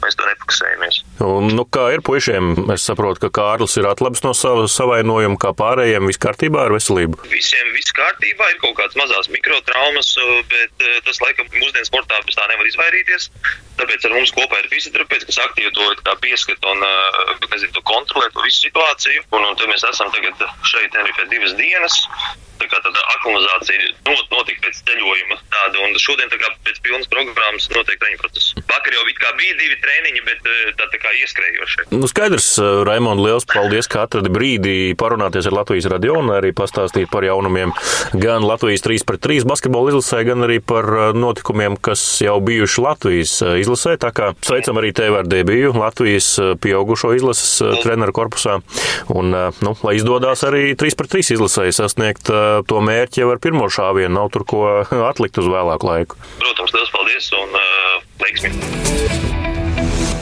Mēs 0.00 0.16
to 0.16 0.24
nefokusējamies. 0.24 0.98
Un, 1.20 1.50
nu, 1.52 1.66
kā 1.68 1.90
ir 1.92 2.00
puišiem? 2.00 2.54
Es 2.72 2.86
saprotu, 2.88 3.20
ka 3.26 3.28
Kārlis 3.36 3.76
ir 3.76 3.88
atlabs 3.90 4.22
no 4.24 4.32
sava 4.36 4.64
savainojuma, 4.64 5.36
kā 5.40 5.50
pārējiem. 5.58 6.08
Viss 6.08 6.20
kārtībā 6.22 6.62
ar 6.64 6.72
veselību? 6.72 7.20
Visiem 7.28 7.68
viss 7.76 7.92
kārtībā, 7.98 8.48
ir 8.48 8.62
kaut 8.62 8.78
kādas 8.78 8.96
mazas 8.96 9.28
mikrotraumas, 9.28 10.14
bet 10.48 10.86
tas 11.04 11.20
laikam 11.20 11.52
mūsdienu 11.52 11.90
sportā 11.90 12.22
bez 12.24 12.38
tā 12.38 12.48
nevar 12.48 12.72
izvairīties. 12.72 13.28
Tāpēc 13.80 14.08
ar 14.08 14.16
mums 14.16 14.32
kopā 14.36 14.62
ir 14.62 14.70
fizioterapeits, 14.72 15.28
kas 15.28 15.42
aktīvi 15.44 15.74
to 15.76 16.16
pieskata 16.24 16.72
un 16.72 16.86
nezinu, 17.52 17.84
kontrolē 17.92 18.32
to 18.32 18.46
visu 18.46 18.70
situāciju. 18.70 19.28
Un, 19.36 19.50
un 19.52 19.68
mēs 19.68 19.84
esam 19.92 20.08
tagad 20.16 20.48
šeit 20.64 20.94
Tenerife 20.96 21.28
divas 21.28 21.52
dienas. 21.60 22.00
Tā 22.60 22.68
kā 22.68 22.80
tāda 22.84 23.04
aklimatizācija 23.16 23.94
notika 24.30 24.66
pēc 24.66 24.82
ceļojuma. 24.88 25.40
Tāda, 25.50 25.84
un 25.86 25.96
šodien 26.00 26.30
tā 26.32 26.40
kā 26.40 26.52
pēc 26.66 26.80
pilnas 26.84 27.08
programmas 27.10 27.68
notiek 27.72 28.00
treniņu 28.00 28.20
process. 28.20 28.52
Vakar 28.70 28.96
jau 28.96 29.04
bija 29.40 29.56
divi 29.58 29.76
treniņi, 29.80 30.22
bet 30.26 30.42
tā, 30.78 30.86
tā 30.92 31.00
kā 31.00 31.12
ieskrējoši. 31.20 31.86
Nu, 31.94 32.08
skaidrs, 32.10 32.48
Raimond, 32.86 33.22
liels 33.24 33.46
paldies, 33.48 33.88
ka 33.90 34.04
atradi 34.06 34.32
brīdi 34.32 34.74
parunāties 35.00 35.48
ar 35.48 35.56
Latvijas 35.60 35.88
radio 35.92 36.18
un 36.20 36.32
arī 36.34 36.52
pastāstīt 36.56 37.10
par 37.12 37.24
jaunumiem 37.26 37.72
gan 38.12 38.46
Latvijas 38.46 38.84
3 38.86 39.06
pret 39.08 39.24
3 39.26 39.46
basketbola 39.48 39.92
izlasē, 39.92 40.22
gan 40.28 40.46
arī 40.46 40.60
par 40.64 40.88
notikumiem, 41.16 41.78
kas 41.80 42.02
jau 42.24 42.36
bijuši 42.44 42.84
Latvijas 42.84 43.34
izlasē. 43.62 43.96
Tā 44.00 44.12
kā 44.16 44.32
sveicam 44.46 44.80
arī 44.80 44.92
tevi 44.96 45.20
ar 45.20 45.28
debiju 45.30 45.72
Latvijas 45.78 46.32
pieaugušo 46.62 47.14
izlases 47.18 47.80
treneru 47.84 48.14
korpusā. 48.16 48.60
Un, 49.10 49.32
nu, 49.64 49.74
lai 49.86 49.96
izdodas 49.98 50.44
arī 50.48 50.74
3 50.78 50.98
pret 50.98 51.16
3 51.18 51.34
izlasē 51.36 51.68
sasniegt 51.74 52.30
to 52.68 52.80
mērķi 52.84 53.24
jau 53.24 53.32
ar 53.34 53.42
pirmo 53.42 53.68
šāvienu. 53.72 54.14
Nav 54.18 54.32
tur 54.34 54.46
ko 54.48 54.64
atlikt 55.10 55.40
uz 55.40 55.50
vēlāku 55.50 55.90
laiku. 55.90 56.22
Protams, 56.40 56.74
liels 56.76 56.94
paldies 56.96 57.30
un 57.40 57.60
uh, 57.60 58.00
veiksmi! 58.24 59.39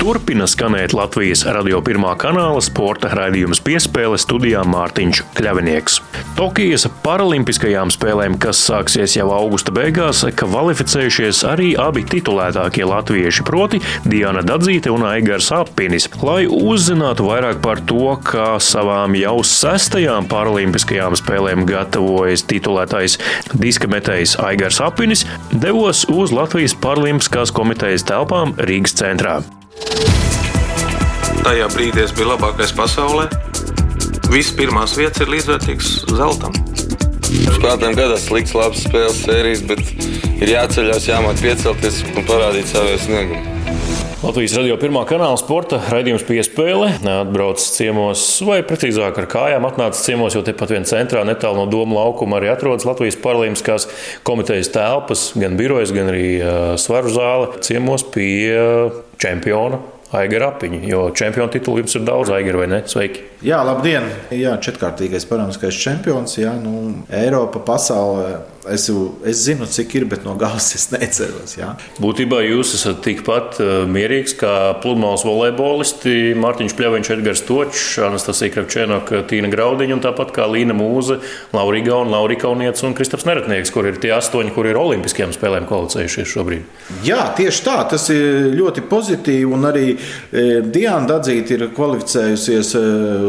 Turpina 0.09 0.47
skanēt 0.49 0.95
Latvijas 0.97 1.43
radio 1.53 1.83
pirmā 1.85 2.15
kanāla 2.17 2.63
sporta 2.65 3.11
raidījums 3.13 3.59
piespēle 3.61 4.17
studijā 4.17 4.63
Mārtiņš 4.65 5.19
Kļavinieks. 5.37 5.99
Tokijas 6.39 6.87
paralimpiskajām 7.05 7.93
spēlēm, 7.93 8.39
kas 8.41 8.63
sāksies 8.71 9.19
jau 9.19 9.27
augusta 9.37 9.75
beigās, 9.77 10.23
kvalificējušies 10.41 11.43
arī 11.51 11.75
abi 11.77 12.07
titulētākie 12.09 12.87
latvieši, 12.89 13.45
proti 13.45 13.83
Diana 14.09 14.41
Dadzīte 14.49 14.89
un 14.95 15.05
Aigars 15.11 15.51
Apinis. 15.53 16.09
Lai 16.25 16.47
uzzinātu 16.49 17.29
vairāk 17.29 17.61
par 17.69 17.85
to, 17.85 18.17
kā 18.31 18.55
savām 18.65 19.13
jau 19.21 19.37
sestajām 19.45 20.31
paralimpiskajām 20.33 21.21
spēlēm 21.21 21.69
gatavojas 21.69 22.49
titulētais 22.49 23.21
diska 23.53 23.93
metējs 23.93 24.39
Aigars 24.41 24.81
Apinis, 24.89 25.29
devos 25.53 26.07
uz 26.09 26.33
Latvijas 26.33 26.79
Paralimpiskās 26.81 27.53
komitejas 27.53 28.09
telpām 28.09 28.57
Rīgas 28.57 28.97
centrā. 29.05 29.43
Tajā 31.45 31.69
brīdī 31.73 32.03
es 32.05 32.15
biju 32.17 32.33
labākais 32.33 32.75
pasaulē. 32.77 33.29
Visas 34.29 34.53
pirmās 34.59 34.97
vietas 34.99 35.25
ir 35.25 35.33
līdzvērtīgas 35.33 35.93
zeltam. 36.13 36.57
Spēlētājiem 37.29 37.97
gadās 37.97 38.27
slikts, 38.29 38.57
labs 38.57 38.85
spēles 38.85 39.23
sērijas, 39.25 39.65
bet 39.69 39.85
ir 40.43 40.53
jāceļās, 40.55 41.09
jāmāk 41.09 41.41
piecelties 41.45 42.03
un 42.15 42.29
parādīt 42.29 42.69
savu 42.73 42.99
sniegumu. 43.05 43.57
Latvijas 44.19 44.57
radio 44.59 44.75
pirmā 44.75 45.05
kanāla 45.07 45.39
sporta 45.39 45.79
raidījums 45.93 46.25
piespēle. 46.27 46.89
Atbrauc 47.07 47.63
ciemos, 47.63 48.25
vai 48.43 48.57
precīzāk 48.67 49.21
ar 49.23 49.29
kājām 49.31 49.69
atnāca 49.69 50.01
ciemos, 50.03 50.35
jo 50.35 50.43
tepat 50.43 50.73
vien 50.75 50.87
centrā, 50.91 51.23
netālu 51.23 51.61
no 51.61 51.67
Doma 51.71 52.01
laukuma, 52.01 52.41
arī 52.41 52.49
atrodas 52.51 52.83
Latvijas 52.89 53.15
paralimpiskās 53.23 53.87
komitejas 54.27 54.73
telpas, 54.75 55.29
gan 55.39 55.55
birojas, 55.61 55.95
gan 55.95 56.11
arī 56.11 56.27
svaru 56.83 57.15
zāle. 57.15 57.53
Ciemos 57.63 58.03
pie 58.11 58.59
čempiona 59.23 59.79
Aigara 60.19 60.47
apiņu, 60.55 60.79
jo 60.89 61.01
čempionu 61.13 61.53
titulu 61.53 61.83
jums 61.83 61.95
ir 61.99 62.05
daudz, 62.09 62.31
Aigara, 62.33 62.63
vai 62.63 62.69
ne? 62.73 62.79
Sveiki! 62.89 63.23
Jā, 63.45 63.59
labdien! 63.69 64.07
Jā, 64.33 64.55
četrkārtīgais 64.65 65.29
paralimpiskais 65.29 65.79
čempions, 65.79 66.39
jā, 66.41 66.55
nu, 66.59 67.05
Eiropa, 67.13 67.61
pasaulē. 67.61 68.39
Es, 68.75 68.89
es 69.25 69.43
zinu, 69.47 69.67
cik 69.71 69.95
ir, 69.99 70.05
bet 70.11 70.25
no 70.27 70.35
galvas 70.39 70.71
es 70.77 70.89
neceros. 70.93 71.57
Jā. 71.59 71.73
Būtībā 72.03 72.43
jūs 72.45 72.75
esat 72.77 73.01
tikpat 73.05 73.59
mierīgs 73.89 74.35
kā 74.39 74.53
pludmales 74.83 75.25
volejbolisti 75.27 76.35
Mārtiņš 76.39 76.75
Pļaviņš, 76.79 77.11
Edgars 77.17 77.43
Točs, 77.49 77.87
Anastasija 78.05 78.53
Kravčēnoka, 78.55 79.23
Tīna 79.31 79.51
Graudiņa 79.53 79.97
un 79.97 80.03
tāpat 80.05 80.35
kā 80.37 80.47
Līna 80.51 80.77
Mūze, 80.77 81.19
Laurija 81.57 81.89
Gauna, 81.91 82.13
Laurija 82.19 82.45
Kauniec 82.45 82.83
un 82.85 82.97
Kristaps 82.99 83.25
Neretnieks, 83.29 83.73
kur 83.75 83.89
ir 83.89 83.97
tie 84.03 84.13
astoņi, 84.17 84.53
kur 84.53 84.69
ir 84.69 84.79
olimpiskajām 84.81 85.33
spēlēm 85.37 85.69
kvalificējušies 85.71 86.35
šobrīd. 86.35 86.85
Jā, 87.07 87.23
tieši 87.39 87.65
tā. 87.65 87.79
Tas 87.89 88.09
ir 88.13 88.53
ļoti 88.59 88.85
pozitīvi 88.91 89.49
un 89.57 89.65
arī 89.71 89.87
Diana 90.69 91.09
Dadzīta 91.09 91.57
ir 91.57 91.67
kvalificējusies 91.77 92.75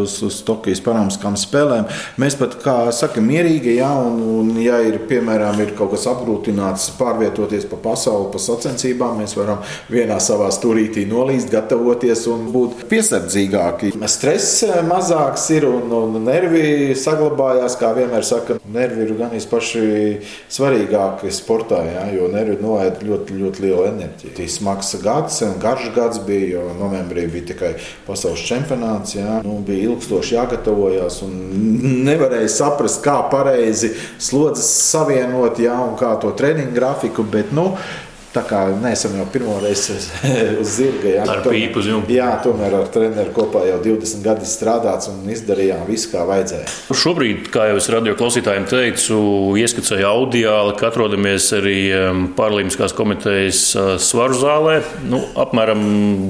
uz, 0.04 0.20
uz 0.28 0.42
Tokijas 0.48 0.84
Paralimpiskām 0.84 1.40
spēlēm. 1.40 1.88
Mēs 2.20 2.36
pat, 2.40 2.60
kā 2.64 2.78
saka, 2.96 3.24
mierīgi, 3.24 3.78
jā, 3.80 3.90
un, 4.04 4.20
un 4.42 4.54
ja 4.60 4.82
ir, 4.84 5.00
piemēram, 5.08 5.29
ir 5.36 5.74
kaut 5.78 5.94
kas 5.94 6.08
apgrūtināts 6.12 6.90
pārvietoties 7.00 7.68
pa 7.70 7.80
pasauli, 7.84 8.30
pa 8.34 8.42
sacensībām, 8.42 9.20
mēs 9.22 9.36
varam 9.38 9.64
vienā 9.92 10.20
savā 10.24 10.50
stūrītī 10.54 11.06
nolīst, 11.10 11.52
gatavoties 11.54 12.26
un 12.32 12.50
būt 12.54 12.86
piesardzīgāki. 12.92 13.94
Stress 14.10 14.64
mazāks 14.88 15.46
ir 15.56 15.68
un, 15.70 15.92
un 15.94 16.18
nervi 16.26 16.96
saglabājās, 16.98 17.78
kā 17.80 17.92
vienmēr 17.98 18.26
saka, 18.28 18.58
nervi 18.74 19.06
ir 19.06 19.14
gan 19.20 19.36
paši 19.50 19.84
svarīgākie 20.52 21.32
sportā, 21.34 21.80
jā, 21.86 22.06
jo 22.18 22.28
nervi 22.32 22.58
noēd 22.62 23.04
ļoti, 23.06 23.38
ļoti 23.40 23.64
lielu 23.66 23.86
enerģiju. 23.92 24.34
Tas 24.38 24.58
smags 24.60 24.92
gads, 25.04 25.40
garš 25.62 25.90
gads 25.96 26.22
bija, 26.26 26.58
jo 26.58 26.66
novembrī 26.80 27.28
bija 27.32 27.52
tikai 27.54 27.74
pasaules 28.08 28.44
čempionāts, 28.50 29.16
jā, 29.18 29.40
nu, 29.46 29.60
bija 29.66 29.90
ilgstoši 29.90 30.36
jāgatavojas 30.36 31.22
un 31.26 31.38
nevarēja 32.08 32.50
saprast, 32.52 33.02
kā 33.06 33.18
pareizi 33.32 33.94
slodzes 34.22 34.70
savienot, 34.90 35.19
jā, 35.62 35.76
un 35.84 35.98
kā 36.00 36.14
to 36.22 36.32
treniņu 36.38 36.76
grafiku. 36.76 37.26
Bet, 37.28 37.52
nu, 37.56 37.72
Tā 38.30 38.44
kā 38.46 38.60
neesam 38.78 39.16
jau 39.18 39.26
pirmo 39.34 39.56
reizi 39.64 39.96
uz 39.98 40.10
zirga. 40.78 41.14
Jā, 41.16 41.24
ar 41.34 41.42
pīpu 41.46 41.82
zilbu. 41.82 42.14
Jā, 42.14 42.30
tomēr 42.44 42.76
ar 42.78 42.92
treneru 42.94 43.34
kopā 43.34 43.64
jau 43.66 43.80
20 43.82 44.22
gadi 44.26 44.50
strādāts 44.50 45.10
un 45.10 45.24
izdarījām 45.34 45.88
visu, 45.90 46.12
kā 46.14 46.26
vajadzēja. 46.30 46.68
Šobrīd, 46.94 47.50
kā 47.54 47.70
jau 47.72 47.80
es 47.82 47.90
radio 47.90 48.14
klausītājiem 48.20 48.70
teicu, 48.70 49.20
ieskicēju 49.58 50.10
audiāli, 50.12 50.78
ka 50.78 50.92
atrodamies 50.92 51.50
arī 51.58 51.78
Paralimpiskās 52.38 52.94
komitejas 52.98 53.64
svaru 54.06 54.38
zālē. 54.38 54.80
Nu, 55.10 55.24
apmēram 55.40 55.84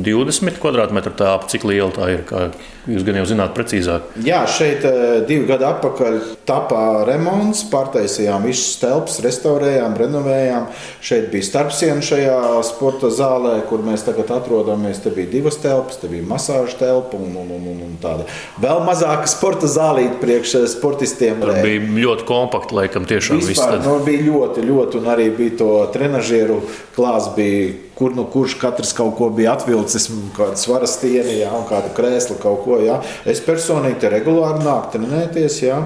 20 0.05 0.63
kvadrātmetru 0.63 1.15
tāpa, 1.19 1.51
cik 1.51 1.67
liela 1.67 1.91
tā 1.95 2.13
ir. 2.15 2.27
Kā 2.29 2.47
Jūs 2.89 3.03
gan 3.05 3.19
jau 3.19 3.25
zināt 3.29 3.51
precīzāk. 3.53 4.15
Jā, 4.25 4.39
šeit 4.49 4.85
divi 5.29 5.45
gadi 5.49 5.65
atpakaļ 5.67 6.15
tapā 6.49 7.03
remonts, 7.05 7.61
pārtaisījām 7.69 8.47
visas 8.47 8.79
telpas, 8.81 9.19
restaurējām, 9.21 9.97
renovējām. 9.99 10.65
Šeit 11.05 11.27
bija 11.33 11.45
starpsiena 11.89 12.05
šajā 12.05 12.63
sporta 12.63 13.09
zālē, 13.09 13.59
kur 13.69 13.81
mēs 13.81 14.03
tagad 14.05 14.29
atrodamies. 14.31 15.01
Te 15.01 15.09
bija 15.09 15.29
divas 15.31 15.57
telpas, 15.57 15.97
te 15.97 16.07
bija 16.07 16.23
masāža 16.27 16.77
telpa 16.77 17.17
un, 17.17 17.35
un, 17.35 17.49
un, 17.49 17.79
un 17.85 17.95
tāda 18.01 18.27
vēl 18.61 18.83
mazāka 18.85 19.27
sporta 19.29 19.67
zālīte 19.67 20.19
priekš 20.21 20.55
sportistiem. 20.75 21.39
Tur 21.41 21.53
bija 21.63 21.81
ļoti 21.81 22.27
kompakti, 22.27 22.75
laikam, 22.77 23.07
tiešām 23.09 23.41
viss. 23.41 23.59
Tad... 23.59 23.81
No, 23.85 23.99
bija 24.05 24.21
ļoti, 24.27 24.65
ļoti, 24.67 24.99
un 25.01 25.09
arī 25.09 25.29
bija 25.33 25.57
to 25.63 25.71
trenažieru 25.93 26.61
klāsts 26.99 27.31
bija 27.39 27.71
kur 27.99 28.15
nu 28.15 28.23
kurš 28.31 28.53
katrs 28.61 28.93
kaut 28.95 29.17
ko 29.17 29.27
bija 29.35 29.57
atvilcis, 29.57 30.05
kādu 30.37 30.55
svara 30.59 30.87
stieni, 30.87 31.41
jā, 31.41 31.49
un 31.51 31.65
kādu 31.67 31.91
krēslu 31.97 32.37
kaut 32.39 32.61
ko. 32.63 32.77
Jā. 32.79 33.01
Es 33.27 33.41
personīgi 33.43 33.99
te 33.99 34.11
regulāri 34.13 34.63
nāku 34.63 34.93
trenēties, 34.93 35.57
jā, 35.65 35.81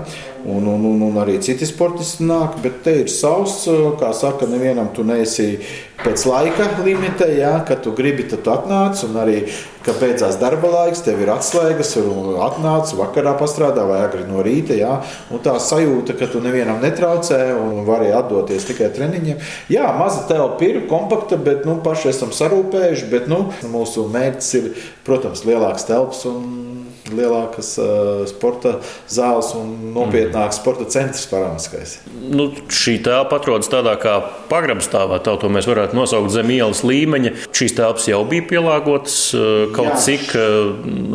un, 0.45 0.67
un, 0.69 0.85
un, 0.91 1.01
un 1.07 1.17
arī 1.23 1.39
citi 1.41 1.65
sportisti 1.65 2.27
nāk, 2.29 2.59
bet 2.61 2.83
te 2.85 2.93
ir 3.01 3.09
savs, 3.09 3.63
kā 3.97 4.11
saka, 4.13 4.45
nevienam 4.51 4.91
tu 4.93 5.05
neesi 5.07 5.55
pēc 6.03 6.27
laika 6.29 6.69
limita, 6.85 7.25
jā, 7.33 7.55
kad 7.65 7.81
tu 7.81 7.95
gribi, 7.97 8.27
tad 8.29 8.45
tu 8.45 8.53
atnāc, 8.53 9.01
un 9.07 9.17
arī 9.23 9.39
ka 9.85 9.95
beidzās 9.99 10.37
darba 10.41 10.69
laiks, 10.71 11.03
tev 11.05 11.21
ir 11.23 11.31
atslēgas, 11.33 11.93
un 12.01 12.37
atnāc 12.43 12.93
vakarā 12.97 13.35
pastrādā 13.39 13.85
vai 13.87 14.01
agri 14.05 14.25
no 14.27 14.43
rīta. 14.45 14.77
Jā, 14.77 14.97
tā 15.43 15.57
sajūta, 15.59 16.15
ka 16.19 16.29
tu 16.31 16.41
nevienam 16.43 16.81
netraucē 16.83 17.41
un 17.57 17.83
vari 17.87 18.13
atdoties 18.15 18.69
tikai 18.69 18.91
treniņiem. 18.95 19.43
Jā, 19.73 19.89
maza 19.97 20.25
telpa 20.29 20.67
ir 20.67 20.83
kompakta, 20.91 21.39
bet 21.39 21.67
nu, 21.67 21.79
paši 21.83 22.11
esam 22.13 22.33
sarūpējuši. 22.35 23.09
Bet, 23.13 23.29
nu, 23.31 23.45
mūsu 23.73 24.07
mērķis 24.13 24.53
ir, 24.59 24.71
protams, 25.07 25.45
lielāks 25.47 25.87
telpas 25.89 26.23
un 26.29 26.92
lielākas 27.17 27.73
uh, 27.81 28.23
sporta 28.29 28.77
zāles 29.11 29.53
un 29.57 29.93
nopietnāks 29.95 30.59
sporta 30.61 30.87
centrs 30.91 31.27
parāmiskais. 31.31 31.97
Nu, 32.33 32.49
šī 32.73 32.97
telpa 33.05 33.39
atrodas 33.41 33.71
tādā 33.71 33.95
kā 34.01 34.17
pagrabstāvā, 34.51 35.21
tā 35.23 35.35
to 35.41 35.51
mēs 35.53 35.69
varētu 35.69 35.97
nosaukt 35.97 36.33
zem 36.33 36.51
ielas 36.55 36.83
līmeņa. 36.87 37.35
Šīs 37.53 37.77
telpas 37.77 38.09
jau 38.09 38.23
bija 38.29 38.47
pielāgotas 38.49 39.19
uh, 39.37 39.69
kaut 39.75 39.93
Jā. 39.93 40.01
cik 40.07 40.35
uh, 40.39 40.73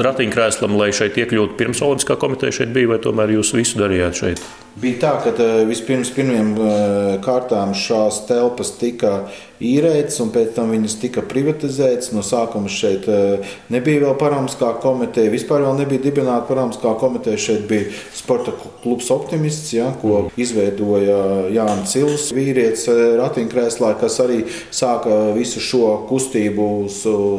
ratiņkrēslam, 0.09 0.79
lai 0.81 0.93
šeit 0.97 1.19
iekļūtu 1.21 1.59
pirms 1.59 1.85
Olimpiskā 1.85 2.19
komiteja 2.21 2.61
šeit 2.61 2.75
bija, 2.75 2.95
vai 2.95 3.03
tomēr 3.03 3.39
jūs 3.39 3.55
visu 3.57 3.81
darījāt 3.81 4.23
šeit? 4.23 4.49
Bija 4.79 5.01
tā, 5.03 5.13
ka 5.25 5.47
vispirms 5.67 6.13
pirmiem 6.15 6.53
kārtām 7.25 7.73
šās 7.75 8.25
telpas 8.29 8.75
tika 8.79 9.25
īrētas, 9.63 10.19
un 10.23 10.31
pēc 10.35 10.53
tam 10.57 10.73
viņas 10.73 10.97
tika 11.03 11.23
privatizētas. 11.27 12.13
No 12.15 12.23
sākuma 12.27 12.71
šeit 12.73 13.09
eh, 13.11 13.55
nebija 13.73 14.05
vēl 14.07 14.17
parāmskā 14.21 14.73
komiteja, 14.83 15.33
vispār 15.33 15.65
vēl 15.67 15.79
nebija 15.81 16.03
dibināta 16.07 16.47
parāmskā 16.51 16.95
komiteja. 17.01 17.41
Šeit 17.49 17.67
bija 17.71 17.91
sporta 18.15 18.55
klubs 18.83 19.11
Optimists, 19.15 19.73
ja, 19.75 19.91
ko 20.03 20.29
izveidoja 20.39 21.49
Jānis 21.55 21.95
Cils, 21.95 22.29
vīrietis 22.37 22.87
eh, 22.93 23.03
ratiņkrēslā, 23.21 23.95
kas 24.01 24.21
arī 24.25 24.41
sāka 24.75 25.35
visu 25.37 25.63
šo 25.63 25.85
kustību 26.09 26.69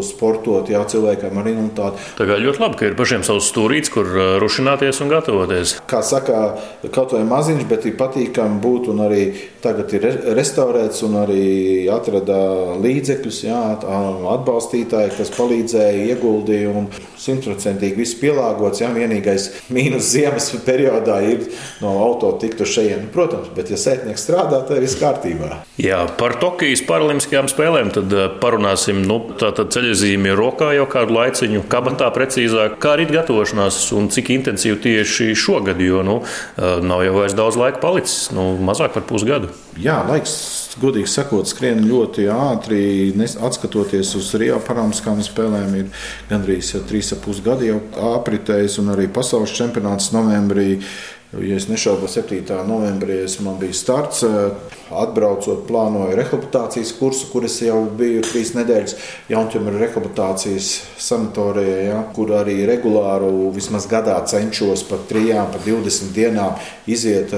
sportot, 0.05 0.69
ja 0.71 0.83
cilvēkam 0.89 1.39
ar 1.39 1.51
invaliditāti. 1.51 2.07
Tā 2.19 2.27
kā 2.27 2.39
ļoti 2.41 2.63
labi, 2.63 2.79
ka 2.79 2.89
ir 2.89 2.99
pašiem 2.99 3.25
savs 3.27 3.49
stūrīts, 3.53 3.93
kur 3.93 4.11
eh, 4.11 4.31
rušināties 4.43 5.03
un 5.03 5.13
gatavoties. 5.13 5.77
Kā 5.89 6.03
saka, 6.05 6.43
kaut 6.91 7.15
vai 7.15 7.23
maziņš, 7.29 7.65
bet 7.69 7.87
ir 7.89 7.97
patīkami 7.99 8.59
būt 8.63 8.89
un 8.93 9.03
arī 9.05 9.23
tagad 9.63 9.93
ir 9.97 10.07
restaurēts 10.37 11.03
un 11.07 11.17
arī 11.21 11.45
atrada 11.91 12.39
līdzekļus, 12.79 13.39
jā, 13.47 13.61
atbalstītāji, 14.33 15.15
kas 15.17 15.33
palīdzēja, 15.35 16.05
ieguldīja 16.13 16.73
un 16.73 16.89
simtprocentīgi 17.19 17.99
viss 17.99 18.17
pielāgots. 18.19 18.81
Jā, 18.83 18.91
vienīgais 18.95 19.49
mīnus 19.73 20.11
ziemas 20.13 20.51
periodā 20.65 21.19
ir 21.27 21.47
no 21.83 21.95
auto 22.05 22.31
tikt 22.41 22.63
uz 22.63 22.73
šejienes. 22.75 23.11
Protams, 23.13 23.51
bet 23.55 23.71
ja 23.73 23.79
sētnieks 23.79 24.23
strādā, 24.25 24.61
tad 24.67 24.81
viss 24.83 24.99
kārtībā. 24.99 25.61
Jā, 25.79 26.01
par 26.19 26.37
Tokijas 26.41 26.83
paralimpiskajām 26.87 27.49
spēlēm 27.51 27.93
tad 27.95 28.13
eh, 28.15 28.27
parunāsim. 28.41 29.03
Nu, 29.09 29.19
Tātad 29.39 29.71
ceļzīme 29.73 30.31
ir 30.31 30.39
rokā 30.39 30.71
jau 30.75 30.85
kādu 30.89 31.15
laiciņu, 31.15 31.63
kabatā 31.71 32.09
precīzāk, 32.15 32.77
kā 32.81 32.95
arī 32.97 33.07
gatavošanās 33.11 33.81
un 33.95 34.09
cik 34.11 34.31
intensīvi 34.35 34.79
tieši 34.83 35.31
šogad, 35.39 35.79
jo 35.83 36.03
nu, 36.05 36.19
eh, 36.23 36.79
nav 36.83 37.03
jau 37.07 37.08
vairs 37.15 37.35
daudz 37.37 37.57
laika 37.59 37.81
palicis, 37.83 38.29
nu, 38.35 38.51
mazāk 38.65 38.93
par 38.95 39.05
pusgadu. 39.09 39.51
Jā, 39.79 39.99
laiks, 40.07 40.33
godīgi 40.81 41.09
sakot, 41.11 41.49
skrien 41.49 41.83
ļoti 41.87 42.27
ātri. 42.33 42.81
Atskatoties 43.19 44.15
uz 44.19 44.31
Rio 44.39 44.59
Parāmskām 44.63 45.21
spēlēm, 45.25 45.77
ir 45.79 46.03
gandrīz 46.31 46.73
3,5 46.89 47.43
gadi 47.45 47.71
jau 47.71 47.79
apritējis, 48.15 48.79
un 48.83 48.93
arī 48.95 49.07
pasaules 49.13 49.55
čempionāts 49.55 50.11
novembrī 50.15 50.81
Ja 51.29 51.55
es 51.55 51.67
nešaubu, 51.69 52.07
7. 52.09 52.41
novembrī 52.65 53.19
man 53.45 53.59
bija 53.61 53.73
starts. 53.77 54.23
Atbraucot, 54.89 55.67
plānoju 55.67 56.15
rehabilitācijas 56.17 56.95
kursu, 56.97 57.27
kuras 57.29 57.59
jau 57.61 57.83
biju 57.99 58.23
trīs 58.25 58.55
nedēļas 58.57 58.95
Jaunķemera 59.29 59.77
rehabilitācijas 59.83 60.71
sanatorijā, 60.97 61.75
ja, 61.91 61.99
kur 62.15 62.33
arī 62.33 62.55
regulāri, 62.65 63.29
vismaz 63.53 63.85
gadā 63.91 64.15
cenšos 64.25 64.81
pat 64.89 65.05
trijām, 65.11 65.51
pat 65.53 65.61
20 65.69 66.09
dienām 66.17 66.57
iziet 66.89 67.37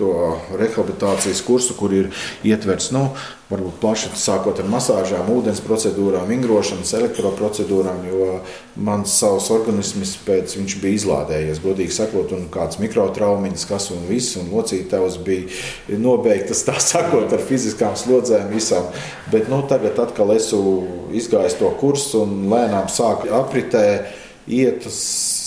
to 0.00 0.14
rehabilitācijas 0.56 1.44
kursu, 1.44 1.76
kur 1.76 1.92
ir 1.92 2.08
ietverts. 2.48 2.94
Nu, 2.96 3.10
varbūt 3.52 3.78
plaši 3.82 4.10
sākot 4.18 4.58
ar 4.62 4.68
masāžām, 4.72 5.28
ūdens 5.32 5.60
procedūrām, 5.64 6.26
vingrošanas, 6.30 6.94
elektroprocedūrām, 6.98 8.02
jo 8.08 8.28
mans 8.82 9.14
savs 9.20 9.50
organisms 9.54 10.14
pēc 10.26 10.56
viņš 10.58 10.76
bija 10.82 10.98
izlādējies, 11.00 11.60
godīgi 11.64 11.96
sakot, 11.96 12.32
un 12.36 12.48
kāds 12.52 12.80
mikrotraumiņas, 12.82 13.66
kas 13.68 13.90
un 13.94 14.06
viss, 14.08 14.38
un 14.40 14.50
locītājs 14.54 15.20
bija 15.26 16.00
nobeigtas, 16.00 16.64
tā 16.66 16.78
sakot, 16.82 17.32
ar 17.32 17.46
fiziskām 17.48 17.94
slodzēm 17.98 18.50
visām. 18.52 18.88
Bet 19.32 19.52
nu, 19.52 19.62
tagad 19.68 20.00
atkal 20.02 20.34
esmu 20.36 21.12
izgājis 21.16 21.60
to 21.60 21.70
kursu 21.80 22.24
un 22.26 22.48
lēnām 22.52 22.90
sāku 22.92 23.30
apritē 23.36 23.86
iet 24.50 24.88
uz 24.88 24.98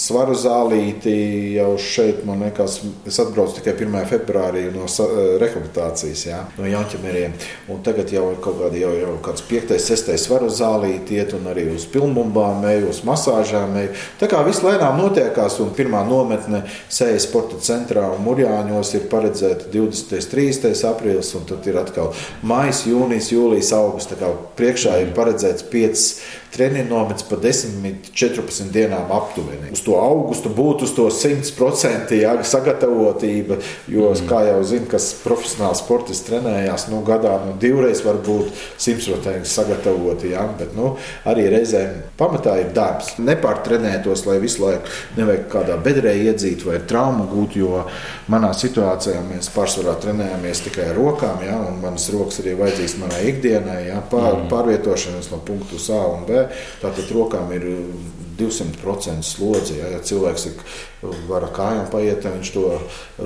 svaru 0.06 0.36
zālīti 0.38 1.14
jau 1.56 1.72
šeit, 1.82 2.22
man 2.28 2.44
liekas, 2.46 2.78
es 3.08 3.18
atbraucu 3.22 3.58
tikai 3.58 3.74
1. 3.74 3.96
februārī 4.10 4.66
no 4.74 4.86
eh, 4.86 5.16
rehabilitācijas, 5.42 6.26
jā, 6.28 6.42
no 6.60 6.68
Jāņķemeriem. 6.70 7.34
Un 7.74 7.82
tagad 7.86 8.12
jau 8.14 8.28
ir 8.34 8.40
kaut 8.44 8.60
kādi 8.62 8.84
jau, 8.84 8.92
jau 9.00 9.16
kāds 9.26 9.46
5. 9.50 9.74
6. 9.82 10.12
svaru 10.22 10.50
zālīti 10.54 11.18
iet 11.20 11.34
un 11.38 11.50
arī 11.52 11.68
uz 11.74 11.88
pilnbumbām 11.92 12.66
eju, 12.70 12.92
uz 12.94 13.02
masāžām 13.08 13.76
eju. 13.82 13.96
Tā 14.22 14.30
kā 14.32 14.44
viss 14.46 14.64
lēnām 14.66 15.00
notiekās 15.02 15.58
un 15.64 15.74
pirmā 15.78 16.06
nometne 16.08 16.64
Sēja 16.92 17.20
sporta 17.24 17.60
centrā 17.64 18.06
un 18.14 18.24
Murjāņos 18.26 18.94
ir 19.00 19.10
paredzēta 19.12 19.72
20. 19.74 20.30
3. 20.36 20.74
aprīlis 20.90 21.34
un 21.38 21.46
tad 21.50 21.66
ir 21.70 21.80
atkal 21.82 22.14
maijs, 22.46 22.86
jūnijas, 22.90 23.32
jūlijas, 23.34 23.74
augusts. 23.78 24.12
Tā 24.14 24.20
kā 24.22 24.32
priekšā 24.60 25.00
ir 25.02 25.14
paredzēts 25.18 25.66
5 25.72 26.06
treniņu 26.56 26.90
nomets 26.90 27.26
pa 27.28 27.38
10, 27.42 28.10
14 28.16 28.72
dienām 28.74 29.12
aptuveni. 29.14 29.72
Uz 29.76 29.82
to 29.86 29.98
augustu 30.00 30.52
būtu 30.56 30.88
uz 30.88 30.94
to 30.96 31.08
100% 31.12 32.16
jā, 32.20 32.34
sagatavotība, 32.48 33.60
jo, 33.92 34.10
mm. 34.12 34.28
kā 34.30 34.42
jau 34.50 34.62
zinu, 34.68 34.90
kas 34.92 35.12
profesionāli 35.24 35.80
sportisti 35.80 36.32
trenējās, 36.32 36.88
nu, 36.92 37.02
gadā 37.06 37.36
nu, 37.46 37.56
divreiz 37.62 38.04
var 38.06 38.20
būt 38.26 38.52
100% 38.82 39.50
sagatavoti, 39.50 40.32
jā, 40.34 40.46
bet 40.60 40.76
nu, 40.78 40.96
arī 41.28 41.48
reizēm 41.54 42.02
pamatā 42.20 42.58
ir 42.62 42.72
darbs. 42.76 43.16
Nepārtrenētos, 43.22 44.26
lai 44.30 44.40
visu 44.44 44.64
laiku 44.66 44.92
nevajag 45.20 45.48
kādā 45.52 45.78
bedrē 45.82 46.16
iedzīt 46.26 46.66
vai 46.68 46.80
traumu 46.88 47.28
gūt, 47.32 47.58
jo 47.60 47.84
manā 48.32 48.52
situācijā 48.56 49.22
mēs 49.30 49.52
pārsvarā 49.56 49.98
trenējamies 50.04 50.64
tikai 50.68 50.90
ar 50.92 51.00
rokām, 51.00 51.44
jā, 51.46 51.58
un 51.70 51.82
manas 51.84 52.08
rokas 52.14 52.42
arī 52.44 52.56
vajadzīgas 52.60 52.98
manai 53.02 53.24
ikdienai, 53.32 53.80
jā, 53.90 54.00
pār, 54.12 54.32
mm. 54.34 54.50
pārvietošanas 54.52 55.32
no 55.34 55.42
punktu 55.46 55.82
A 55.96 56.02
un 56.10 56.26
B. 56.26 56.45
Tātad 56.82 57.12
rokām 57.16 57.52
ir 57.56 57.66
200% 58.40 59.26
slodzi. 59.26 59.80
Ja, 59.80 59.94
ja 59.96 60.02
cilvēks 60.04 60.46
ir, 60.50 60.60
var 61.30 61.48
ar 61.48 61.54
kājām 61.56 61.90
paiet, 61.94 62.22
tad 62.24 62.38
viņš 62.38 62.54
to 62.56 62.66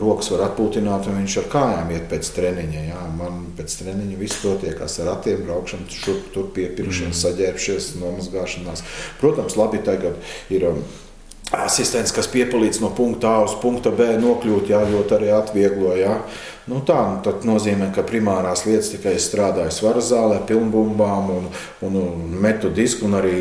rokas 0.03 0.31
var 0.33 0.45
atpūtināt, 0.49 1.09
un 1.09 1.19
viņš 1.21 1.37
ar 1.43 1.51
kājām 1.55 1.91
iet 1.95 2.07
pēc 2.11 2.31
treniņa. 2.37 2.85
Ja. 2.91 3.03
Man 3.19 3.49
pēc 3.57 3.79
treniņa 3.81 4.21
viss 4.21 4.45
notiekās 4.45 4.99
ar 5.01 5.13
ratiem, 5.13 5.43
braukšanu, 5.47 5.89
šurp 5.93 6.31
tur 6.35 6.49
piepirkšana, 6.55 7.13
mm. 7.13 7.19
saģērbšies, 7.25 7.93
nomazgāšanās. 7.99 8.85
Protams, 9.21 9.59
labi 9.59 9.83
tagad 9.85 10.19
ir. 10.53 10.69
Um, 10.71 10.83
asistents, 11.55 12.13
kas 12.13 12.29
piepalīdz 12.29 12.81
no 12.83 12.91
punkta 12.93 13.31
A 13.39 13.45
uz 13.47 13.55
punktu 13.61 13.91
B 13.95 14.11
nokļūt, 14.21 14.69
jā, 14.69 14.83
ļoti 14.91 15.15
arī 15.17 15.31
atvieglo. 15.33 15.95
Nu, 16.69 16.83
tā 16.85 16.99
nu, 17.25 17.33
nozīmē, 17.53 17.89
ka 17.95 18.05
primārās 18.05 18.65
lietas 18.67 18.91
tikai 18.93 19.15
strādāju 19.21 19.73
svaru 19.73 20.03
zālē, 20.05 20.39
pilnbumbām 20.49 21.31
un, 21.33 21.51
un, 21.87 21.99
un 22.03 22.39
metu 22.43 22.69
disku 22.69 23.07
un 23.09 23.17
arī 23.17 23.37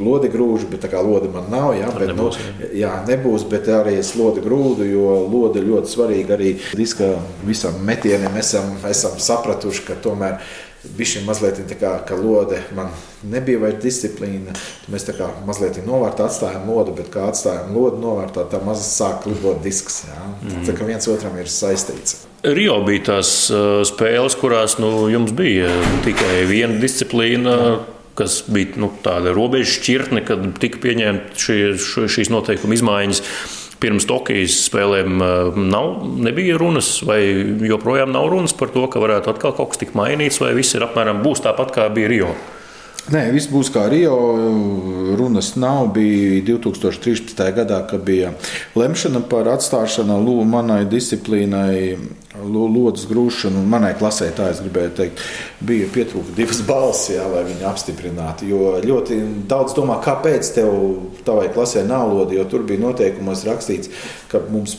lodi 0.00 0.30
grūžu, 0.32 0.68
bet 0.72 0.82
tā 0.84 0.90
kā 0.92 1.00
lode 1.04 1.28
man 1.32 1.48
nav, 1.52 1.72
jā, 1.76 1.90
bet, 1.92 2.12
nebūs, 2.12 2.38
nu, 2.40 2.70
jā, 2.76 2.92
nebūs, 3.08 3.44
bet 3.50 3.68
arī 3.72 3.98
es 4.00 4.14
lodi 4.16 4.42
grūdu, 4.44 4.86
jo 4.88 5.12
lode 5.28 5.62
ļoti 5.64 5.92
svarīga 5.92 6.36
arī 6.36 6.54
diska 6.76 7.12
visam 7.46 7.80
metienam. 7.86 8.36
Esam, 8.40 8.74
esam 8.88 9.18
sapratuši, 9.20 9.86
ka 9.88 9.98
tomēr 10.04 10.40
bija 10.96 11.22
mazliet 11.26 11.60
tā 11.68 11.76
kā, 11.78 11.92
ka 12.08 12.16
lode 12.16 12.60
man 12.76 12.88
nebija 13.26 13.60
vairs 13.60 13.82
disciplīna. 13.82 14.54
Mēs 14.92 15.06
tā 15.08 15.14
kā 15.18 15.28
mazliet 15.48 15.80
novārtā 15.86 16.26
atstājām 16.28 16.68
lodi, 16.70 16.96
bet 16.96 17.12
kā 17.12 17.28
atstājām 17.30 17.74
lodi 17.76 18.00
novārtā, 18.02 18.46
tā 18.50 18.62
maz 18.64 18.82
sāk 18.88 19.28
lidot 19.28 19.62
disks. 19.64 20.04
Jā. 20.08 20.18
Mm. 20.40 20.66
Tā 20.68 20.76
kā 20.78 20.88
viens 20.88 21.08
otram 21.12 21.36
ir 21.40 21.52
saistīts. 21.52 22.24
Rio 22.40 22.78
bija 22.86 23.10
tās 23.12 23.30
uh, 23.52 23.82
spēles, 23.84 24.38
kurās 24.40 24.78
nu, 24.80 25.08
jums 25.12 25.34
bija 25.36 25.68
tikai 26.06 26.44
viena 26.50 26.80
disciplīna. 26.80 27.56
Jā 27.64 27.80
kas 28.20 28.42
bija 28.52 28.76
nu, 28.80 28.90
tāda 29.00 29.32
robeža 29.32 29.70
šķirtne, 29.78 30.20
kad 30.28 30.42
tika 30.60 30.80
pieņemta 30.82 31.40
šie, 31.40 31.58
šīs 32.10 32.28
noteikuma 32.28 32.76
izmaiņas. 32.76 33.22
Pirms 33.80 34.04
Tokijas 34.08 34.58
spēlēm 34.66 35.22
nav, 35.70 35.90
nebija 36.20 36.58
runas, 36.60 36.98
vai 37.06 37.20
joprojām 37.64 38.12
nav 38.12 38.28
runas 38.32 38.52
par 38.56 38.72
to, 38.74 38.84
ka 38.92 39.00
varētu 39.00 39.32
atkal 39.32 39.54
kaut 39.56 39.72
kas 39.72 39.80
tikt 39.80 39.96
mainīts, 39.96 40.40
vai 40.42 40.52
viss 40.58 40.76
ir 40.76 40.84
apmēram 40.84 41.22
būs 41.24 41.40
tāpat, 41.46 41.72
kā 41.76 41.88
bija 41.94 42.10
Rio. 42.12 42.34
Nē, 43.08 43.22
viss 43.32 43.48
būs 43.48 43.70
kā 43.72 43.86
Rio. 43.88 44.16
Runas 45.16 45.54
nav. 45.56 45.88
Bija 45.96 46.42
2013. 46.44 47.40
gadā, 47.56 47.80
kad 47.88 48.04
bija 48.04 48.34
lemšana 48.76 49.22
par 49.30 49.48
atstāšanu 49.50 50.18
manai 50.44 50.82
disciplīnai, 50.90 51.96
lodes 52.44 53.06
grūšanu. 53.10 53.64
Manai 53.72 53.94
klasē, 53.98 54.28
tā 54.36 54.50
es 54.52 54.60
gribēju 54.60 54.92
teikt, 54.98 55.24
bija 55.64 55.88
pietrūka 55.94 56.36
divas 56.36 56.60
balss, 56.68 57.08
jā, 57.14 57.24
lai 57.32 57.46
viņi 57.48 57.66
apstiprinātu. 57.70 58.50
Jo 58.52 58.76
ļoti 58.84 59.18
daudz 59.48 59.74
domā, 59.78 59.98
kāpēc 60.04 60.52
tev 60.60 60.76
tavai 61.26 61.48
klasē 61.54 61.86
nav 61.88 62.12
lode, 62.12 62.36
jo 62.36 62.46
tur 62.52 62.68
bija 62.68 62.84
noteikumos 62.84 63.46
rakstīts, 63.48 63.90
ka 64.30 64.44
mums 64.52 64.76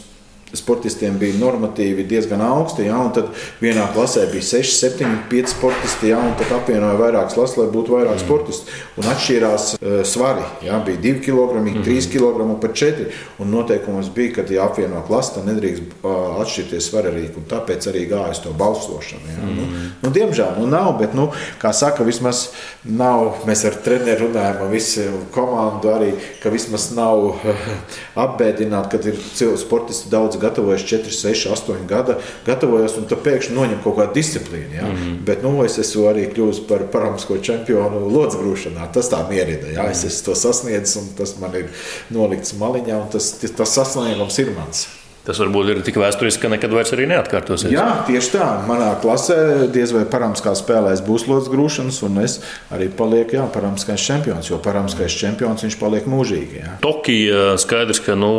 sportistiem 0.57 1.17
bija 1.19 1.37
normatīvi 1.39 2.05
diezgan 2.07 2.41
augsti. 2.43 2.85
Ja, 2.89 2.99
tad 3.15 3.31
vienā 3.61 3.85
klasē 3.95 4.25
bija 4.31 4.43
6, 4.49 4.75
7, 4.79 5.11
5 5.31 5.53
sportisti. 5.55 6.11
Ja, 6.11 6.19
tad 6.39 6.51
apvienoja 6.55 6.97
vairākas 6.99 7.37
klases, 7.37 7.57
lai 7.59 7.67
būtu 7.71 7.95
vairāk 7.95 8.17
mm. 8.17 8.23
sportistu. 8.25 8.75
Un 8.99 9.09
atšķīrās 9.11 9.67
uh, 9.77 10.01
svari. 10.07 10.45
Ja, 10.65 10.81
bija 10.85 10.99
2 11.05 11.23
kg, 11.25 11.61
mm. 11.61 11.85
3 11.87 12.09
kg 12.11 12.45
un 12.47 12.57
pat 12.63 12.75
4. 12.81 13.07
Un 13.41 13.53
noteikumos 13.55 14.11
bija, 14.15 14.35
ka, 14.39 14.47
ja 14.51 14.67
apvieno 14.67 15.03
klasi, 15.07 15.37
tad 15.37 15.47
nedrīkst 15.49 15.95
uh, 16.01 16.41
atšķirties 16.43 16.91
svarīgi. 16.91 17.45
Tāpēc 17.51 17.89
arī 17.91 18.05
gāja 18.11 18.35
uz 18.35 18.43
to 18.43 18.53
balsošanu. 18.57 19.31
Ja. 19.31 19.39
Mm. 19.45 19.55
Nu, 19.57 19.87
nu, 20.03 20.13
diemžēl 20.15 20.59
nu, 20.59 20.67
nav, 20.71 20.93
bet, 20.99 21.15
nu, 21.17 21.29
kā 21.61 21.73
saka, 21.75 22.05
vismaz 22.07 22.49
nav. 22.83 23.43
Mēs 23.47 23.63
ar 23.67 23.77
treneru 23.85 24.27
runājam, 24.27 24.65
ar 24.65 24.71
visu 24.71 25.07
komandu 25.35 25.91
arī, 25.93 26.11
ka 26.43 26.51
vismaz 26.53 26.89
nav 26.97 27.41
apbēdināti, 28.25 28.91
kad 28.91 29.07
ir 29.11 29.19
cilvēki 29.39 29.63
sportisti 29.63 30.11
daudz 30.11 30.40
gatavojies 30.41 30.85
4, 30.89 31.15
6, 31.17 31.49
8 31.55 31.87
gadi, 31.89 32.17
gatavojos 32.45 32.97
un 33.01 33.09
pēkšņi 33.11 33.57
noņem 33.57 33.81
kaut 33.83 33.97
kādu 33.99 34.17
disciplīnu. 34.19 34.75
Ja? 34.75 34.87
Mm 34.87 34.95
-hmm. 34.95 35.19
Bet 35.25 35.43
nu, 35.43 35.53
es 35.65 35.77
esmu 35.77 36.07
arī 36.11 36.27
kļuvis 36.33 36.63
par 36.67 36.87
paramsko 36.91 37.37
čempionu 37.37 38.07
lodziņgrūšanā. 38.09 38.91
Tas 38.93 39.11
tā 39.11 39.21
mierina. 39.29 39.67
Ja? 39.67 39.89
Es 39.91 40.03
esmu 40.03 40.25
to 40.25 40.35
sasniedzis 40.35 40.95
un 40.95 41.13
tas 41.17 41.35
man 41.39 41.55
ir 41.55 41.69
nolikts 42.09 42.53
maliņā, 42.53 43.01
un 43.03 43.09
tas, 43.09 43.35
tas 43.57 43.69
sasniegums 43.75 44.39
ir 44.39 44.51
mans. 44.57 44.87
Tas 45.21 45.37
varbūt 45.37 45.67
ir 45.69 45.79
tik 45.85 45.99
vēsturiski, 46.01 46.41
ka 46.41 46.49
nekad 46.49 46.71
vairs 46.73 46.93
neatkārtosies. 46.97 47.69
Jā, 47.73 47.85
tieši 48.07 48.31
tā. 48.33 48.47
Manā 48.65 48.89
klasē 49.03 49.67
diez 49.69 49.93
vai 49.93 50.01
paramskā 50.09 50.55
spēlēs 50.57 51.03
būs 51.05 51.27
lodziņa 51.29 51.53
grūšanas, 51.53 51.99
un 52.07 52.17
es 52.23 52.39
arī 52.73 52.89
palieku 52.89 53.37
jā, 53.37 53.45
paramskais 53.53 54.01
čempions, 54.01 54.49
jo 54.49 54.57
paramskais 54.63 55.13
čempions 55.21 55.61
viņš 55.67 55.77
paliek 55.77 56.09
mūžīgi. 56.09 56.63
Jā. 56.63 56.73
Tokija 56.81 57.53
skaidrs, 57.61 58.01
ka 58.01 58.17
nu, 58.17 58.33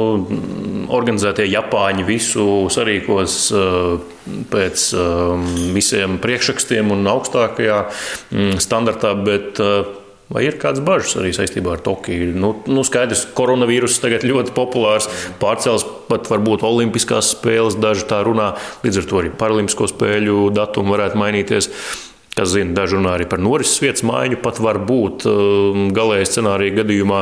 organizētie 0.90 1.46
Japāņi 1.52 2.06
visu 2.08 2.48
sarīkos 2.74 3.38
pēc 4.50 4.86
visiem 5.78 6.18
priekšrakstiem 6.22 6.90
un 6.94 7.06
augstākajā 7.14 7.82
standartā, 8.62 9.14
bet 9.22 9.62
Vai 10.32 10.46
ir 10.46 10.56
kādas 10.60 10.80
bažas 10.84 11.18
arī 11.20 11.32
saistībā 11.36 11.74
ar 11.76 11.82
Tokiju? 11.84 12.30
Nu, 12.32 12.54
nu 12.72 12.84
skaidrs, 12.88 13.26
ka 13.28 13.36
koronavīruss 13.42 14.00
tagad 14.00 14.24
ļoti 14.24 14.54
populārs, 14.56 15.10
pārcēlus 15.42 15.84
pat 16.08 16.30
varbūt 16.32 16.64
Olimpiskās 16.64 17.34
spēles, 17.34 17.76
daži 17.80 18.06
tā 18.08 18.22
runā. 18.24 18.54
Līdz 18.86 19.02
ar 19.02 19.10
to 19.10 19.20
arī 19.20 19.34
Paralimpisko 19.36 19.90
spēļu 19.92 20.46
datumi 20.56 20.94
varētu 20.94 21.20
mainīties. 21.20 21.68
Kas 22.32 22.54
zina, 22.54 22.72
daži 22.72 22.96
runā 22.96 23.10
arī 23.18 23.26
par 23.28 23.42
norises 23.44 23.76
vietas 23.82 24.00
maiņu, 24.08 24.38
pat 24.40 24.56
var 24.64 24.78
būt 24.88 25.26
um, 25.28 25.90
galējā 25.92 26.30
scenārija 26.30 26.78
gadījumā. 26.78 27.18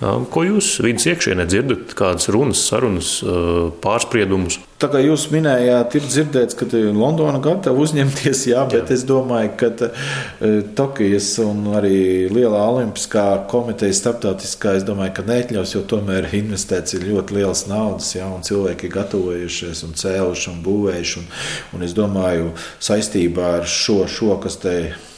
Um, 0.00 0.24
ko 0.32 0.46
jūs 0.46 0.78
vidus 0.80 1.04
iekšienē 1.12 1.44
dzirdat, 1.44 1.92
kādas 1.98 2.30
runas, 2.32 2.62
sarunas, 2.64 3.18
uh, 3.20 3.66
pārspriedumus? 3.84 4.56
Tā 4.76 4.90
kā 4.92 5.00
jūs 5.00 5.22
minējāt, 5.32 5.94
ir 5.96 6.04
dzirdēts, 6.04 6.56
ka 6.58 6.66
Londona 6.92 7.38
gatava 7.40 7.80
uzņemties, 7.80 8.42
jā, 8.50 8.60
bet 8.68 8.90
jā. 8.90 8.98
es 8.98 9.06
domāju, 9.08 9.54
ka 9.56 9.70
uh, 9.86 10.58
Tokijas 10.76 11.30
un 11.40 11.62
arī 11.78 12.28
Lielā 12.28 12.60
Olimpiskā 12.74 13.24
komiteja 13.48 13.96
starptautiskā, 13.96 14.74
es 14.76 14.84
domāju, 14.84 15.14
ka 15.16 15.24
neatļaus, 15.30 15.72
jo 15.78 15.82
tomēr 15.88 16.28
investēts 16.36 16.98
ir 16.98 17.08
ļoti 17.08 17.38
liels 17.38 17.64
naudas, 17.70 18.12
jā, 18.18 18.28
un 18.28 18.44
cilvēki 18.44 18.90
ir 18.90 18.96
gatavojušies 18.98 19.84
un 19.88 19.96
cēluši 19.96 20.52
un 20.52 20.62
būvējuši. 20.68 21.18
Un, 21.22 21.32
un 21.78 21.88
es 21.88 21.96
domāju, 21.96 22.52
saistībā 22.76 23.54
ar 23.62 23.70
šo, 23.80 24.02
šo 24.12 24.36
kas 24.44 24.60
te 24.60 24.76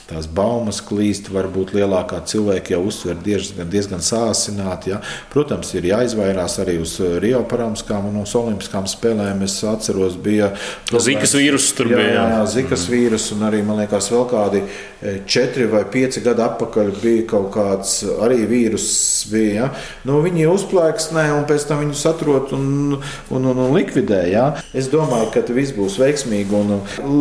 tās 0.08 0.24
baumas 0.32 0.78
klīst, 0.84 1.28
varbūt 1.32 1.74
lielākā 1.76 2.22
cilvēka 2.30 2.72
jau 2.72 2.80
uztver 2.88 3.18
diezgan, 3.20 3.68
diezgan 3.68 4.00
sāsināti. 4.04 4.94
Ja. 4.94 5.02
Protams, 5.32 5.74
ir 5.76 5.88
jāizvairās 5.90 6.56
arī 6.62 6.78
uz 6.80 6.94
Rio 7.20 7.42
paramskām 7.48 8.08
un 8.08 8.22
uz 8.22 8.32
olimpiskām 8.38 8.88
spēlēm. 8.88 9.44
Es 9.44 9.58
atceros, 9.68 10.16
bija 10.16 10.54
Zikas 10.88 11.36
vīrus 11.36 11.68
tur 11.76 11.92
jā, 11.92 12.00
bija. 12.00 12.14
Jā, 12.14 12.24
jā 12.32 12.46
Zikas 12.54 12.86
mm. 12.86 12.94
vīrus 12.94 13.26
un 13.36 13.44
arī, 13.50 13.60
man 13.66 13.82
liekas, 13.82 14.08
vēl 14.14 14.24
kādi 14.30 14.62
e, 14.64 15.12
četri 15.28 15.68
vai 15.68 15.84
pieci 15.92 16.24
gadi 16.24 16.44
atpakaļ 16.46 16.92
bija 17.02 17.26
kaut 17.34 17.50
kāds 17.58 17.98
arī 18.24 18.40
vīrus. 18.48 18.88
Bija, 19.28 19.52
ja. 19.52 19.68
nu, 20.08 20.22
viņi 20.24 20.48
uzplēksnē 20.48 21.26
un 21.36 21.44
pēc 21.48 21.68
tam 21.68 21.82
viņus 21.84 22.06
atrod 22.08 22.56
un, 22.56 22.96
un, 22.96 23.50
un, 23.52 23.52
un 23.52 23.76
likvidē. 23.76 24.22
Ja. 24.32 24.48
Es 24.72 24.88
domāju, 24.88 25.28
ka 25.36 25.44
viss 25.52 25.76
būs 25.76 26.00
veiksmīgi 26.00 26.56
un 26.56 26.74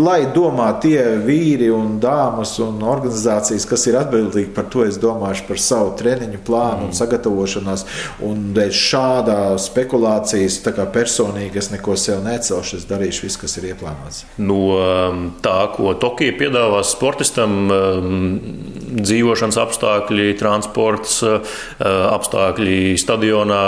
lai 0.07 0.21
domā 0.31 0.71
tie 0.79 1.01
vīri 1.27 1.67
un 1.73 1.97
dāmas 1.99 2.55
un 2.63 2.76
un 2.77 2.85
organizācijas, 2.87 3.67
kas 3.69 3.87
ir 3.89 3.97
atbildīgi 3.99 4.53
par 4.55 4.69
to, 4.71 4.85
es 4.87 4.99
domāšu 5.01 5.47
par 5.49 5.61
savu 5.61 5.93
treniņu 5.99 6.41
plānu 6.47 6.85
mm. 6.85 6.89
un 6.89 6.97
sagatavošanās. 6.97 7.85
Un 8.27 8.51
dēļ 8.57 8.73
šādā 8.77 9.39
spekulācijas, 9.61 10.61
personīgi 10.93 11.59
es 11.59 11.71
neko 11.73 11.97
sev 11.99 12.21
necelšu, 12.25 12.81
es 12.81 12.87
darīšu 12.89 13.27
visu, 13.27 13.41
kas 13.43 13.57
ir 13.59 13.69
ieplānots. 13.71 14.23
No 14.39 14.59
um, 14.77 15.23
tā, 15.43 15.57
ko 15.75 15.93
Tokija 15.99 16.35
piedāvās 16.37 16.93
sportistam, 16.95 17.57
um, 17.67 18.39
dzīvošanas 18.97 19.59
apstākļi, 19.61 20.29
transports, 20.39 21.19
uh, 21.25 21.57
apstākļi 21.81 22.97
stadionā, 22.99 23.63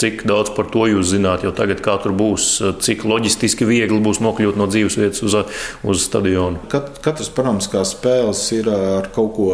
cik 0.00 0.24
daudz 0.28 0.52
par 0.56 0.70
to 0.72 0.86
jūs 0.90 1.12
zināt, 1.14 1.44
jo 1.46 1.54
tagad 1.56 1.82
kā 1.84 1.96
tur 2.02 2.14
būs, 2.16 2.50
cik 2.84 3.06
loģistiski 3.08 3.68
viegli 3.68 4.00
būs 4.02 4.22
nokļūt 4.24 4.58
no 4.60 4.68
dzīvesvietas 4.70 5.24
uz, 5.26 5.38
uz 5.86 6.04
stadionu. 6.04 6.60
Kat, 6.72 6.92
katrs, 7.04 7.30
protams, 7.34 7.68
kā 7.70 7.84
spēles 7.88 8.39
tas 8.40 8.52
ir 8.56 8.68
ar 8.72 9.10
kaut 9.12 9.34
ko 9.36 9.48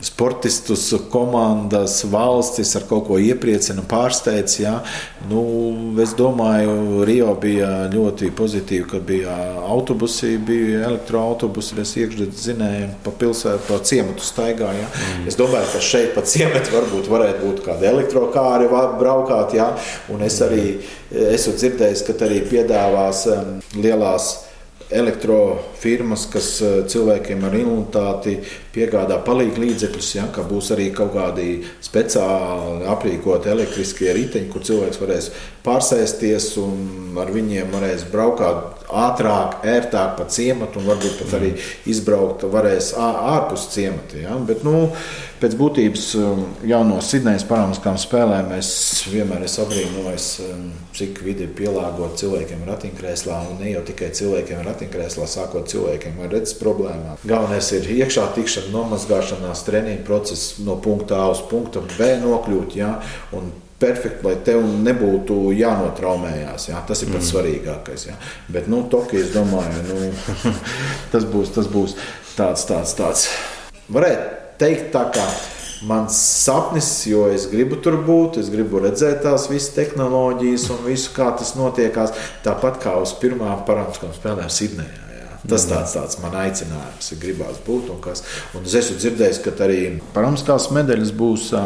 sportistus, 0.00 0.86
komandas, 1.12 2.00
valstis 2.08 2.72
ar 2.78 2.86
kaut 2.88 3.04
ko 3.10 3.18
iepriecina, 3.20 3.84
pārsteidz. 3.88 4.56
Ja? 4.62 4.78
Nu, 5.28 5.42
es 6.00 6.14
domāju, 6.16 7.04
Rio 7.08 7.34
bija 7.40 7.68
ļoti 7.92 8.30
pozitīvi, 8.36 8.86
ka 8.94 9.02
bija 9.04 9.36
autobusi, 9.60 10.38
bija 10.38 10.86
elektroautobusi, 10.88 11.76
mēs 11.78 11.94
iekšzemes 12.00 12.44
zinājām, 12.46 12.96
pa 13.04 13.12
pilsētu, 13.20 13.66
pa 13.68 13.80
ciematu 13.84 14.24
staigājām. 14.24 14.80
Ja? 14.80 14.88
Mm. 14.88 15.28
Es 15.28 15.36
domāju, 15.40 15.72
ka 15.74 15.84
šeit 15.84 16.14
pa 16.16 16.24
ciematu 16.24 16.72
varbūt 16.78 17.10
varētu 17.12 17.44
būt 17.44 17.64
kādi 17.66 17.90
elektrokāri 17.92 18.70
braukāt. 18.72 19.56
Ja? 19.58 19.74
Un 20.12 20.24
es 20.24 20.40
arī 20.44 20.78
esmu 21.10 21.58
dzirdējis, 21.58 22.06
ka 22.08 22.16
arī 22.24 22.40
piedāvās 22.48 23.26
um, 23.34 23.58
lielās 23.76 24.32
elektrofirmas, 24.90 26.26
kas 26.32 26.50
eh, 26.62 26.80
cilvēkiem 26.90 27.44
ar 27.46 27.56
invaliditāti 27.56 28.36
piegādā 28.74 29.18
palīdzību 29.26 29.64
līdzekļus, 29.64 30.10
ja, 30.16 30.26
ka 30.34 30.44
būs 30.46 30.70
arī 30.74 30.90
kaut 30.94 31.14
kādi 31.16 31.48
speciāli 31.82 32.86
aprīkoti 32.90 33.50
elektriskie 33.52 34.12
riteņi, 34.16 34.50
kur 34.52 34.64
cilvēks 34.66 35.00
varēs 35.02 35.30
pārsēsties 35.66 36.52
un 36.62 37.18
ar 37.20 37.32
viņiem 37.34 37.72
varēs 37.74 38.06
braukt 38.12 38.44
ātrāk, 38.90 39.60
ērtāk 39.66 40.16
pa 40.18 40.26
ciematu 40.30 40.80
un 40.80 40.88
varbūt 40.88 41.18
pat 41.20 41.34
arī 41.38 41.50
izbraukt 41.90 42.46
varēs 42.50 42.92
ārpus 42.98 43.68
ciemata. 43.74 44.18
Ja? 44.22 44.36
Bet, 44.46 44.64
nu, 44.66 44.88
pēc 45.42 45.54
būtības 45.58 46.06
um, 46.20 46.42
jau 46.66 46.80
no 46.86 46.98
Sidnejas 47.04 47.46
Paralīmpiskām 47.48 47.98
spēlēm 48.00 48.50
es 48.56 48.70
vienmēr 49.10 49.44
esmu 49.46 49.66
apbrīnojis, 49.66 50.28
um, 50.46 50.64
cik 50.96 51.22
vidi 51.26 51.46
ir 51.46 51.54
pielāgota 51.58 52.22
cilvēkiem 52.24 52.64
ratiņkrēslā 52.68 53.38
un 53.50 53.60
ne 53.62 53.74
jau 53.74 53.84
tikai 53.90 54.10
cilvēkiem 54.16 54.64
ratiņkrēslā, 54.66 55.28
sākot 55.30 55.70
cilvēkiem 55.70 56.20
ar 56.24 56.34
redzes 56.34 56.58
problēmām. 56.60 57.20
Galvenais 57.28 57.70
ir 57.76 57.88
iekšā 58.00 58.30
tikšana, 58.60 58.72
nomazgāšanās, 58.74 59.64
treniņu 59.64 60.04
process 60.04 60.58
no 60.60 60.76
punkta 60.80 61.24
A 61.24 61.30
uz 61.30 61.40
punktu 61.48 61.82
B 61.96 62.16
nokļūt. 62.20 62.76
Ja? 62.76 63.00
Un 63.32 63.52
perfekti, 63.80 64.24
lai 64.26 64.36
tev 64.44 64.62
nebūtu 64.62 65.52
jānotraumējās. 65.56 66.68
Jā. 66.70 66.82
Tas 66.86 67.02
ir 67.02 67.12
pats 67.12 67.24
mm. 67.24 67.30
svarīgākais. 67.30 68.06
Jā. 68.10 68.16
Bet, 68.48 68.68
nu, 68.68 68.84
Tokija, 68.90 69.24
es 69.24 69.32
domāju, 69.34 69.86
nu, 69.88 70.10
tas, 71.12 71.24
būs, 71.24 71.54
tas 71.54 71.70
būs 71.70 71.96
tāds, 72.36 72.66
tāds, 72.68 72.94
tāds. 72.98 73.28
Varētu 73.90 74.58
teikt, 74.60 74.90
tā 74.92 75.06
kā 75.14 75.24
mans 75.88 76.12
sapnis, 76.12 76.90
jo 77.08 77.24
es 77.32 77.46
gribu 77.48 77.78
tur 77.80 77.96
būt, 78.04 78.36
es 78.42 78.50
gribu 78.52 78.82
redzēt 78.84 79.22
tās 79.24 79.48
visas 79.48 79.72
tehnoloģijas 79.78 80.68
un 80.74 80.82
visu, 80.84 81.14
kā 81.16 81.30
tas 81.38 81.54
notiekās. 81.56 82.12
Tāpat 82.44 82.82
kā 82.84 82.98
uz 83.00 83.16
pirmā 83.22 83.56
parāmskām 83.64 84.12
spēlēm 84.12 84.52
Sidnejā. 84.52 84.99
Tas 85.48 85.64
tāds, 85.70 85.94
tāds 85.96 86.18
man 86.20 86.34
aicinājums 86.36 87.06
ir 87.14 87.18
gribās 87.22 87.56
būt. 87.64 87.88
Un 87.94 88.00
kas, 88.04 88.18
un 88.56 88.60
es 88.68 88.74
esmu 88.82 88.96
dzirdējis, 89.00 89.38
ka 89.44 89.50
arī 89.64 89.80
paramskās 90.14 90.64
medaļas 90.76 91.12
būs 91.16 91.42
uh, 91.56 91.62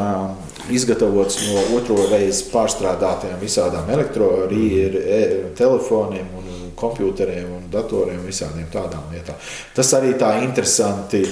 izgatavotas 0.71 1.37
no 1.49 1.57
otro 1.79 1.99
reizi 2.13 2.43
pārstrādātiem 2.53 3.35
visādām 3.43 3.87
elektrotelefoniem 3.97 6.27
un 6.39 6.45
kompjuteriem 6.79 7.49
un 7.59 7.63
datoriem, 7.73 8.21
visādiem 8.27 8.69
tādām 8.73 9.05
lietām. 9.13 9.37
Tas 9.75 9.89
arī 9.99 10.11
tā 10.21 10.31
interesanti 10.45 11.23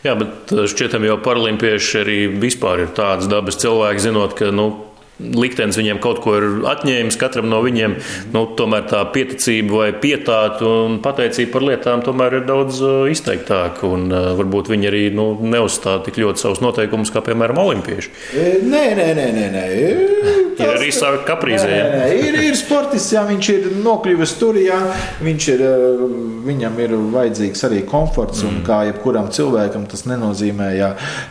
Jā, 0.00 0.14
bet 0.16 0.48
šķietam 0.48 1.04
jau 1.04 1.18
paralimpieši 1.20 1.98
arī 2.00 2.14
vispār 2.40 2.86
ir 2.86 2.90
tādas 2.96 3.28
dabas 3.28 3.60
cilvēki, 3.60 4.00
zinot, 4.06 4.32
ka 4.38 4.48
nu, 4.48 4.89
liktenis 5.40 5.78
viņiem 5.80 6.00
kaut 6.02 6.22
ko 6.24 6.36
ir 6.38 6.48
atņēmis, 6.70 7.18
katram 7.20 7.50
no 7.50 7.60
viņiem 7.64 7.96
nu, 8.34 8.44
tomēr 8.58 8.86
tā 8.90 9.02
pieticība 9.14 9.82
vai 9.82 9.90
pietāta 10.02 10.66
un 10.66 11.00
pateicība 11.04 11.54
par 11.56 11.66
lietām 11.68 12.04
tomēr 12.06 12.40
ir 12.40 12.46
daudz 12.48 12.82
izteiktāka. 13.12 13.88
Un 13.90 14.08
uh, 14.10 14.32
varbūt 14.38 14.72
viņi 14.72 14.90
arī 14.90 15.04
nu, 15.14 15.32
neuzstāda 15.40 16.04
tik 16.08 16.20
ļoti 16.22 16.44
savus 16.44 16.62
noteikumus, 16.64 17.12
kā 17.14 17.24
piemēram 17.26 17.60
olimpieši. 17.62 18.14
Nē, 18.66 18.84
nē, 18.98 19.10
nē. 19.18 19.30
nē, 19.36 19.48
nē. 19.56 20.39
Ir 20.60 20.76
arī 20.76 20.90
nē, 21.70 21.80
nē. 21.94 22.06
Ir, 22.28 22.38
ir 22.50 22.58
sportists, 22.58 23.12
jā, 23.14 23.24
viņš 23.28 23.50
ir 23.54 23.68
nokļuvis 23.84 24.34
tur, 24.40 24.58
jā, 24.60 24.78
viņš 25.24 25.48
ir, 25.54 25.64
viņam 26.46 26.80
ir 26.84 26.96
vajadzīgs 27.14 27.64
arī 27.68 27.82
komforts. 27.88 28.42
Mm. 28.44 28.50
Un 28.50 28.64
kā 28.66 28.80
jebkuram 28.90 29.30
cilvēkam 29.34 29.86
tas 29.90 30.06
nenozīmē, 30.08 30.70
ja 30.78 30.90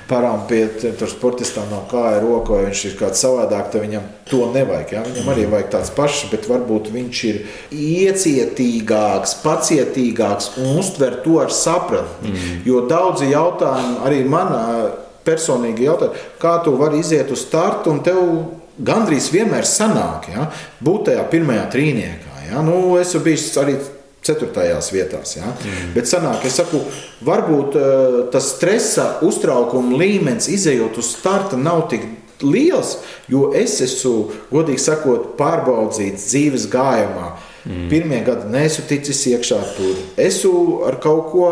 parām 0.10 0.46
pie 0.50 0.66
tur 0.80 1.10
sportistā 1.12 1.66
nav 1.70 1.88
kāja 1.92 2.22
roka 2.24 2.58
vai 2.58 2.70
viņš 2.70 2.86
ir 2.90 2.96
kāds 3.00 3.24
savādāk 3.24 3.74
viņam 3.80 4.06
to 4.30 4.46
nevajag. 4.54 4.94
Ja? 4.94 5.04
Viņam 5.08 5.34
arī 5.34 5.46
vajag 5.52 5.74
tāds 5.76 5.94
pašs, 5.96 6.24
bet 6.32 6.48
varbūt 6.50 6.92
viņš 6.94 7.24
ir 7.30 7.42
iecietīgāks, 7.76 9.38
pacietīgāks 9.44 10.54
un 10.62 10.80
uztver 10.82 11.20
to 11.26 11.40
ar 11.44 11.54
sapratni. 11.54 12.34
Mm. 12.34 12.64
Jo 12.68 12.86
daudzi 12.90 13.32
jautājumi, 13.34 14.00
arī 14.08 14.24
manā 14.30 14.64
personīgi 15.26 15.88
jautājumi, 15.88 16.26
kā 16.42 16.58
tu 16.66 16.76
vari 16.80 17.02
iziet 17.04 17.32
uz 17.34 17.44
startu 17.46 17.94
un 17.94 18.02
tev 18.06 18.22
gandrīz 18.86 19.30
vienmēr 19.34 19.68
sanāk 19.68 20.30
ja? 20.34 20.50
būt 20.84 21.10
tajā 21.10 21.24
pirmajā 21.32 21.66
trīniekā. 21.74 22.36
Ja? 22.50 22.64
Nu, 22.66 22.98
es 23.00 23.12
esmu 23.12 23.24
bijis 23.28 23.50
arī 23.62 23.78
ceturtajās 24.26 24.92
vietās. 24.94 25.36
Ja? 25.38 25.52
Mm. 25.54 25.92
Bet 25.96 26.10
sanāk, 26.10 26.46
es 26.48 26.58
saku, 26.60 26.82
varbūt 27.26 27.78
uh, 27.80 28.18
tas 28.34 28.54
stresa, 28.56 29.12
uztraukuma 29.26 30.00
līmenis, 30.00 30.50
izējot 30.52 31.00
uz 31.00 31.14
starta, 31.16 31.60
nav 31.60 31.88
tik 31.92 32.08
liels, 32.44 32.98
jo 33.32 33.50
es 33.58 33.80
esmu, 33.84 34.30
godīgi 34.52 34.84
sakot, 34.84 35.34
pārbaudīts 35.40 36.30
dzīves 36.32 36.68
gājumā. 36.72 37.34
Mm. 37.66 37.90
Pirmie 37.92 38.20
gadi 38.26 38.48
nesu 38.54 38.84
ticis 38.88 39.20
iekšā 39.34 39.60
tur. 39.76 39.98
Esmu 40.20 40.82
ar 40.88 41.00
kaut 41.04 41.30
ko, 41.34 41.50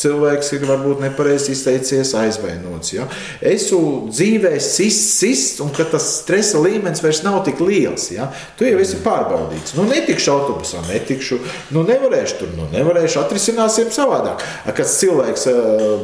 cilvēks 0.00 0.54
ir 0.56 0.66
varbūt 0.68 1.02
nepareizi 1.04 1.52
izteicies, 1.54 2.14
aizvainots. 2.16 2.94
Ja? 2.94 3.06
Esmu 3.44 4.08
dzīvē 4.08 4.54
sists, 4.56 5.18
sists, 5.20 5.60
un 5.62 5.72
tas 5.76 6.06
stresa 6.22 6.60
līmenis 6.62 7.04
vairs 7.04 7.22
nav 7.26 7.42
tik 7.46 7.60
liels. 7.64 8.08
Ja? 8.14 8.30
Tu 8.58 8.70
jau 8.70 8.80
esi 8.82 9.02
pārbaudīts. 9.04 9.76
Nu, 9.78 9.84
netikšu 9.90 10.32
autobusā, 10.34 10.82
netikšu, 10.88 11.40
nu, 11.76 11.84
nevarēšu 11.88 12.40
tur, 12.40 12.54
nu, 12.56 12.66
nevarēšu, 12.72 13.20
atrisināsim 13.22 13.92
savādāk. 13.94 14.42
Kad 14.64 14.88
cilvēks 14.90 15.46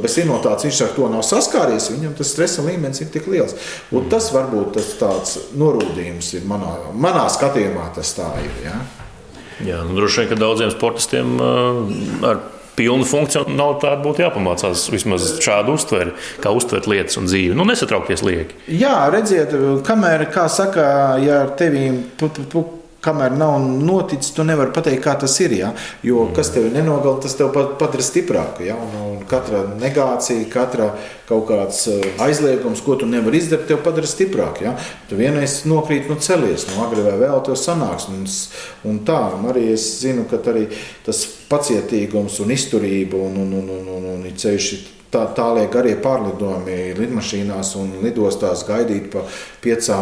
bez 0.04 0.20
inotācijas 0.22 0.76
viņš 0.76 0.82
ar 0.84 0.94
to 0.96 1.08
nav 1.12 1.24
saskāries, 1.26 1.88
viņam 1.94 2.14
tas 2.18 2.34
stresa 2.34 2.64
līmenis 2.66 3.00
ir 3.00 3.10
tik 3.14 3.30
liels. 3.30 3.56
Un 3.94 4.10
tas 4.12 4.28
varbūt 4.34 4.76
tas 4.76 4.92
tāds 5.00 5.38
norūdījums 5.56 6.34
ir 6.36 6.46
manā, 6.50 6.76
manā 6.92 7.26
skatījumā, 7.32 7.90
tas 7.96 8.14
tā 8.18 8.28
ir. 8.44 8.54
Ja? 8.66 9.05
Jā, 9.64 9.80
nu, 9.86 9.96
droši 9.96 10.22
vien, 10.22 10.28
ka 10.32 10.40
daudziem 10.40 10.72
sportistiem 10.74 11.38
ar 12.26 12.42
pilnu 12.76 13.06
funkcionalitāti 13.08 14.04
būtu 14.04 14.24
jāpamācās 14.26 14.86
vismaz 14.92 15.30
šādu 15.40 15.76
uztveri, 15.78 16.12
kā 16.44 16.52
uztvert 16.52 16.88
lietas 16.90 17.16
un 17.20 17.28
dzīvi. 17.28 17.56
Nu, 17.56 17.64
nesatraukties 17.68 18.24
lieki. 18.26 18.58
Jā, 18.76 18.98
redziet, 19.12 19.54
kamēr, 19.86 20.26
kā 20.34 20.46
saka, 20.52 20.84
ja 21.22 21.42
ar 21.46 21.54
tevi 21.56 21.88
kamēr 23.06 23.36
nav 23.38 23.56
noticis, 23.62 24.32
tu 24.34 24.44
nevari 24.46 24.74
pateikt, 24.74 25.02
kā 25.04 25.14
tas 25.20 25.34
ir. 25.44 25.54
Ja? 25.56 25.72
Jo 26.06 26.24
mm. 26.26 26.34
kas 26.36 26.50
tevi 26.54 26.72
nenogalina, 26.74 27.22
tas 27.24 27.36
tev 27.38 27.52
padara 27.54 28.04
stiprāku. 28.04 28.66
Ja? 28.66 28.78
Un, 28.80 28.96
un 29.02 29.22
katra 29.30 29.62
negācija, 29.78 30.48
katra 30.52 30.90
kaut 31.28 31.46
kāds 31.50 31.84
eh, 31.92 32.08
aizliegums, 32.26 32.82
ko 32.86 32.98
tu 33.00 33.08
nevari 33.10 33.40
izdarīt, 33.42 33.68
tev 33.70 33.82
padara 33.86 34.10
stiprāku. 34.10 34.66
Ja? 34.66 34.74
Tu 35.10 35.18
vienreiz 35.18 35.60
nokrīt 35.70 36.10
no 36.10 36.18
celies, 36.22 36.66
no 36.72 36.82
agri 36.86 37.06
vai 37.06 37.16
vēl 37.22 37.40
tev 37.46 37.58
sanāks. 37.60 38.10
Un, 38.12 38.26
un 38.90 39.00
tā, 39.06 39.20
un 39.38 39.48
arī 39.52 39.68
es 39.76 39.86
zinu, 40.02 40.26
ka 40.30 40.42
arī 40.52 40.66
tas 41.06 41.22
pacietīgums 41.50 42.40
un 42.42 42.52
izturība 42.54 43.22
un, 43.22 43.40
un, 43.44 43.56
un, 43.62 43.72
un, 43.78 43.88
un, 44.00 44.12
un 44.16 44.36
ceļš 44.36 44.74
ir 44.74 44.84
tā, 45.16 45.24
tālie 45.36 45.66
garie 45.72 45.96
pārlidojumi 46.02 46.94
lidmašīnās 47.00 47.72
un 47.80 47.92
lidostās 48.04 48.64
gaidīt 48.68 49.10
pa 49.14 49.24
5, 49.64 49.92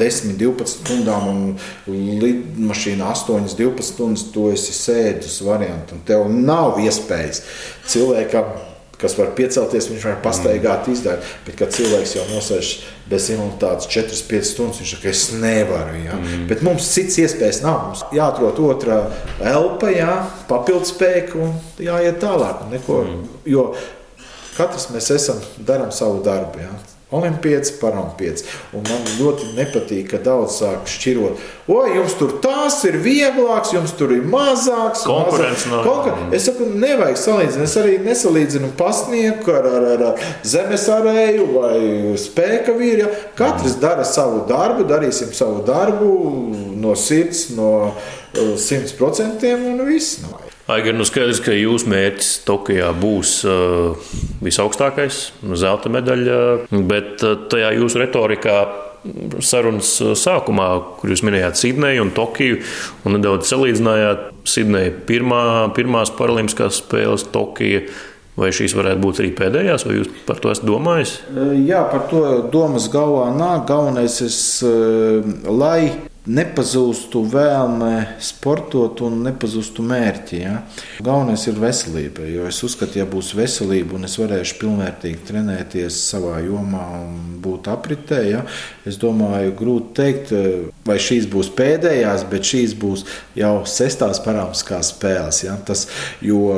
10, 0.00 0.38
12 0.40 0.72
stundām, 0.74 1.28
un 1.32 2.00
lidmašīnā 2.22 3.12
8, 3.14 3.52
12 3.58 3.92
stundas 3.92 4.26
tu 4.34 4.48
esi 4.52 4.74
sēdus 4.76 5.40
variantu, 5.46 5.98
un 5.98 6.06
tev 6.08 6.26
nav 6.32 6.80
iespējas 6.82 7.44
cilvēkam 7.88 8.56
kas 8.98 9.14
var 9.14 9.28
piecelties, 9.38 9.86
viņš 9.92 10.06
var 10.08 10.16
pastaigāt, 10.24 10.88
izdarīt. 10.90 11.26
Bet, 11.46 11.54
kad 11.60 11.74
cilvēks 11.74 12.16
jau 12.16 12.24
nosēž 12.32 12.70
bez 13.08 13.28
imunitātes 13.30 13.86
4-5 13.94 14.48
stundas, 14.48 14.80
viņš 14.82 14.94
saka, 14.96 15.12
es 15.12 15.22
nevaru. 15.38 16.00
Ja? 16.02 16.16
Mm. 16.18 16.48
Bet 16.50 16.64
mums 16.66 16.88
cits 16.90 17.20
iespējas 17.22 17.62
nav. 17.62 17.92
Mums 17.92 18.02
jāatrod 18.14 18.58
otrā 18.66 18.98
elpa, 19.38 19.92
jā, 19.94 20.16
papildspēka 20.50 21.38
un 21.44 21.54
jāiet 21.84 22.18
tālāk. 22.24 22.66
Neko, 22.72 22.98
mm. 23.04 23.22
Jo 23.54 23.68
Katrs 24.58 24.88
mēs 24.90 25.12
esam, 25.14 25.38
darām 25.62 25.92
savu 25.94 26.22
darbu. 26.24 26.62
Ja? 26.64 26.72
Olimpietis, 27.10 27.70
parampietis. 27.80 28.44
Un 28.76 28.82
man 28.84 29.06
ļoti 29.16 29.54
nepatīk, 29.56 30.10
ka 30.10 30.18
daudz 30.20 30.58
sāk 30.58 30.90
šķirot. 30.92 31.38
O, 31.72 31.78
jums 31.88 32.12
tur 32.20 32.34
tās 32.44 32.82
ir 32.84 32.98
vieglāks, 33.00 33.70
jums 33.72 33.94
tur 33.96 34.12
ir 34.12 34.26
mazāks. 34.28 35.06
Konkurence 35.08 35.70
nav. 35.72 35.86
Konkur 35.86 36.36
es 36.36 36.44
saku, 36.50 36.66
nevajag 36.68 37.16
salīdzināt. 37.22 37.64
Es 37.64 37.76
arī 37.80 37.94
nesalīdzinu 38.04 38.74
pasnieku 38.76 39.54
ar, 39.56 39.70
ar, 39.78 39.88
ar, 39.94 40.04
ar 40.10 40.28
zemes 40.44 40.84
arēju 40.92 41.48
vai 41.54 41.78
spēka 42.20 42.76
vīru. 42.76 43.06
Ja? 43.06 43.24
Katrs 43.40 43.78
dara 43.80 44.04
savu 44.08 44.44
darbu, 44.50 44.84
darīsim 44.90 45.32
savu 45.36 45.64
darbu 45.64 46.12
no 46.76 46.92
sirds, 46.92 47.46
no 47.56 47.70
uh, 47.88 48.52
simt 48.60 48.92
procentiem 49.00 49.64
un 49.72 49.80
viss. 49.88 50.20
Aigar, 50.68 50.92
nu 50.92 51.04
skaidrs, 51.08 51.38
ka 51.40 51.54
jūsu 51.56 51.88
mērķis 51.88 52.42
Tokijā 52.44 52.90
būs 53.00 53.38
uh, 53.48 54.10
visaugstākais, 54.44 55.20
zelta 55.56 55.88
medaļa, 55.88 56.40
bet 56.90 57.24
uh, 57.24 57.38
tajā 57.48 57.70
jūsu 57.78 58.02
retorikā 58.02 58.56
sarunas 59.40 59.94
uh, 60.04 60.12
sākumā, 60.12 60.66
kur 60.98 61.14
jūs 61.14 61.22
minējāt 61.24 61.56
Sidneju 61.56 62.04
un 62.04 62.12
Tokiju, 62.12 62.58
un 63.08 63.16
nedaudz 63.16 63.48
salīdzinājāt 63.48 64.26
Sidneja 64.44 64.92
pirmā, 65.08 65.40
pirmās 65.78 66.12
paralimpiskās 66.18 66.82
spēles 66.82 67.24
Tokija. 67.32 67.86
Vai 68.38 68.52
šīs 68.54 68.76
varētu 68.76 69.02
būt 69.02 69.22
arī 69.22 69.32
pēdējās, 69.40 69.82
vai 69.88 69.96
jūs 69.96 70.12
par 70.28 70.38
to 70.38 70.52
esat 70.52 70.68
domājis? 70.68 71.16
Jā, 71.64 71.80
par 71.90 72.04
to 72.12 72.20
domas 72.52 72.86
galvā 72.92 73.32
nāk. 73.34 73.64
Galvenais 73.66 74.20
ir, 74.22 74.36
lai 75.48 75.80
nepazūstu 76.28 77.22
vēlme 77.32 77.92
sportot 78.22 79.02
un 79.06 79.20
nepazūstu 79.26 79.84
mērķi. 79.86 80.40
Ja? 80.42 80.54
Galvenais 81.04 81.46
ir 81.50 81.60
veselība. 81.60 82.26
Jo 82.28 82.48
es 82.50 82.62
uzskatu, 82.66 83.00
ja 83.00 83.08
būs 83.08 83.34
veselība 83.38 83.98
un 83.98 84.08
es 84.08 84.18
varēšu 84.20 84.58
pilnvērtīgi 84.62 85.24
trenēties 85.28 86.00
savā 86.10 86.38
jomā 86.46 86.84
un 87.02 87.38
būt 87.44 87.70
apritē, 87.72 88.22
ja? 88.28 88.44
es 88.88 89.00
domāju, 89.00 89.54
grūti 89.58 89.98
pateikt, 89.98 90.32
vai 90.86 90.98
šīs 91.02 91.26
būs 91.30 91.50
pēdējās, 91.58 92.24
bet 92.30 92.46
šīs 92.46 92.74
būs 92.78 93.04
jau 93.38 93.54
sestās 93.66 94.20
parāmskās 94.24 94.92
spēles. 94.94 95.42
Ja? 95.44 95.56
Tas, 95.66 95.86
jo 96.24 96.52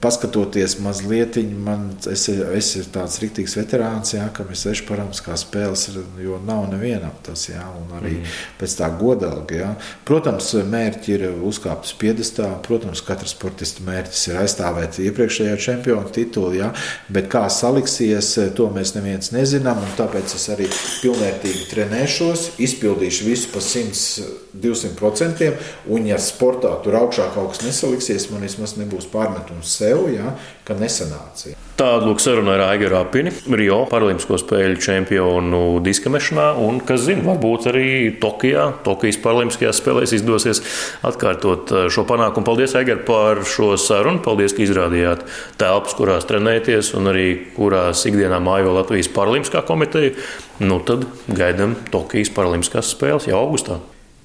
paskatoties 0.00 0.78
mazliet, 0.78 1.36
man 1.58 1.88
es, 2.10 2.28
es 2.28 2.68
esmu 2.76 2.92
tāds 2.94 3.18
rīktīgs 3.22 3.56
veterāns, 3.58 4.14
jā, 4.14 4.26
kam 4.34 4.50
ir 4.52 4.58
seši 4.58 4.84
parāmskās 4.88 5.42
spēles, 5.46 5.88
jo 6.22 6.38
nav 6.46 6.68
nevienam 6.72 7.14
tas, 7.26 7.48
jā, 7.50 7.64
un 7.80 7.90
arī 7.98 8.14
mm. 8.20 8.36
pēc 8.60 8.76
tā 8.78 8.90
godalga. 9.00 9.58
Jā. 9.58 9.70
Protams, 10.08 10.52
mērķi 10.70 11.14
ir 11.16 11.24
uzkāpt 11.48 11.88
uz 11.88 11.94
piedestā. 11.98 12.50
Protams, 12.66 13.02
katrs 13.06 13.34
sportista 13.34 13.84
mērķis 13.86 14.26
ir 14.30 14.40
aizstāvēt 14.42 15.00
iepriekšējā 15.02 15.56
čempionu 15.66 16.12
titulu, 16.14 16.54
jā, 16.60 16.70
bet 17.12 17.30
kā 17.32 17.44
saliksies, 17.52 18.34
to 18.58 18.68
mēs 18.74 18.94
neviens 18.96 19.32
nezinām. 19.34 19.82
Tāpēc 19.98 20.36
es 20.38 20.46
arī 20.54 20.68
pilnvērtīgi 21.02 21.66
trenēšos, 21.72 22.52
izpildīšu 22.68 23.28
visu 23.28 23.50
pa 23.54 23.62
100, 23.64 24.28
200%. 24.54 25.50
Un, 25.90 26.06
ja 26.08 26.18
sportā 26.22 26.72
tur 26.84 26.98
augšā 27.00 27.30
kaut 27.34 27.54
kas 27.54 27.64
nesaliksies, 27.66 28.28
man 28.32 28.46
vismaz 28.46 28.76
nebūs 28.78 29.08
pārmetums 29.12 29.78
sev, 29.88 30.08
jā, 30.12 30.32
ka 30.66 30.76
nesanāca. 30.78 31.54
Tāda 31.78 32.08
lūk 32.08 32.20
saruna 32.20 32.56
ar 32.56 32.64
Aigaru 32.72 32.98
Apini, 32.98 33.30
Rio 33.54 33.84
Paralimpisko 33.88 34.38
spēļu 34.40 34.80
čempionu 34.82 35.60
diskamešanā, 35.84 36.48
un, 36.64 36.80
kas 36.84 37.04
zina, 37.06 37.22
varbūt 37.28 37.68
arī 37.70 37.90
Tokijā, 38.20 38.64
Tokijas 38.86 39.20
Paralimpiskajās 39.22 39.78
spēlēs 39.78 40.14
izdosies 40.18 40.62
atkārtot 41.06 41.70
eh, 41.70 41.86
šo 41.94 42.04
panākumu. 42.08 42.46
Paldies, 42.48 42.74
Aigar, 42.78 43.04
par 43.06 43.44
šo 43.48 43.76
sarunu. 43.80 44.22
Paldies, 44.24 44.56
ka 44.56 44.64
izrādījāt 44.66 45.22
telpas, 45.60 45.94
kurās 45.98 46.26
trenēties, 46.28 46.92
un 46.98 47.12
arī 47.12 47.28
kurās 47.54 48.02
ikdienā 48.10 48.42
mājo 48.42 48.74
Latvijas 48.74 49.12
Paralimpiskā 49.14 49.62
komiteja. 49.68 50.16
Nu, 50.58 50.80
tad 50.82 51.06
gaidām 51.30 51.78
Tokijas 51.94 52.34
Paralimpiskās 52.34 52.90
spēles 52.96 53.30
jau 53.30 53.38
augustā. 53.38 53.78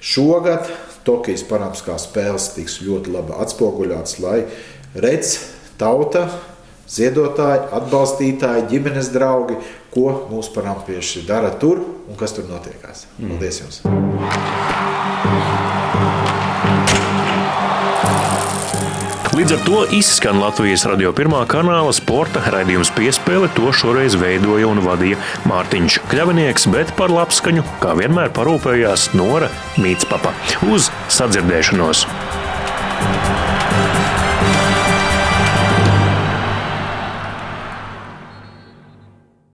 Šogad 0.04 0.66
Tokijas 1.06 1.46
Paralimpiskās 1.46 2.08
spēles 2.08 2.50
tiks 2.56 2.80
ļoti 2.82 3.14
labi 3.14 3.38
atspoguļotas, 3.44 4.18
lai 4.24 4.40
redz 4.98 5.36
tauta 5.80 6.28
ziedotāji, 6.90 7.64
atbalstītāji, 7.74 8.68
ģimenes 8.72 9.10
draugi, 9.14 9.58
ko 9.94 10.10
mūsu 10.30 10.52
parampieši 10.56 11.24
dara 11.28 11.54
tur 11.60 11.80
un 11.80 12.18
kas 12.20 12.36
tur 12.36 12.48
notiekās. 12.50 13.06
Paldies 13.20 13.62
jums! 13.62 13.82
Līdz 19.34 19.50
ar 19.56 19.62
to 19.66 19.78
izskan 19.96 20.38
Latvijas 20.38 20.84
radio 20.86 21.10
pirmā 21.16 21.40
kanāla 21.50 21.90
sporta 21.96 22.38
raidījums 22.54 22.92
piespēle. 22.94 23.48
To 23.56 23.72
šoreiz 23.74 24.14
veidoja 24.20 24.68
un 24.70 24.78
vadīja 24.84 25.18
Mārtiņš 25.50 25.98
Kļavinieks, 26.12 26.68
bet 26.70 26.94
par 26.94 27.10
labskaņu, 27.10 27.66
kā 27.82 27.98
vienmēr, 27.98 28.30
parūpējās 28.36 29.10
Nora 29.18 29.50
Mītspapa. 29.74 30.36
Uz 30.70 30.92
sadzirdēšanos! 31.10 32.06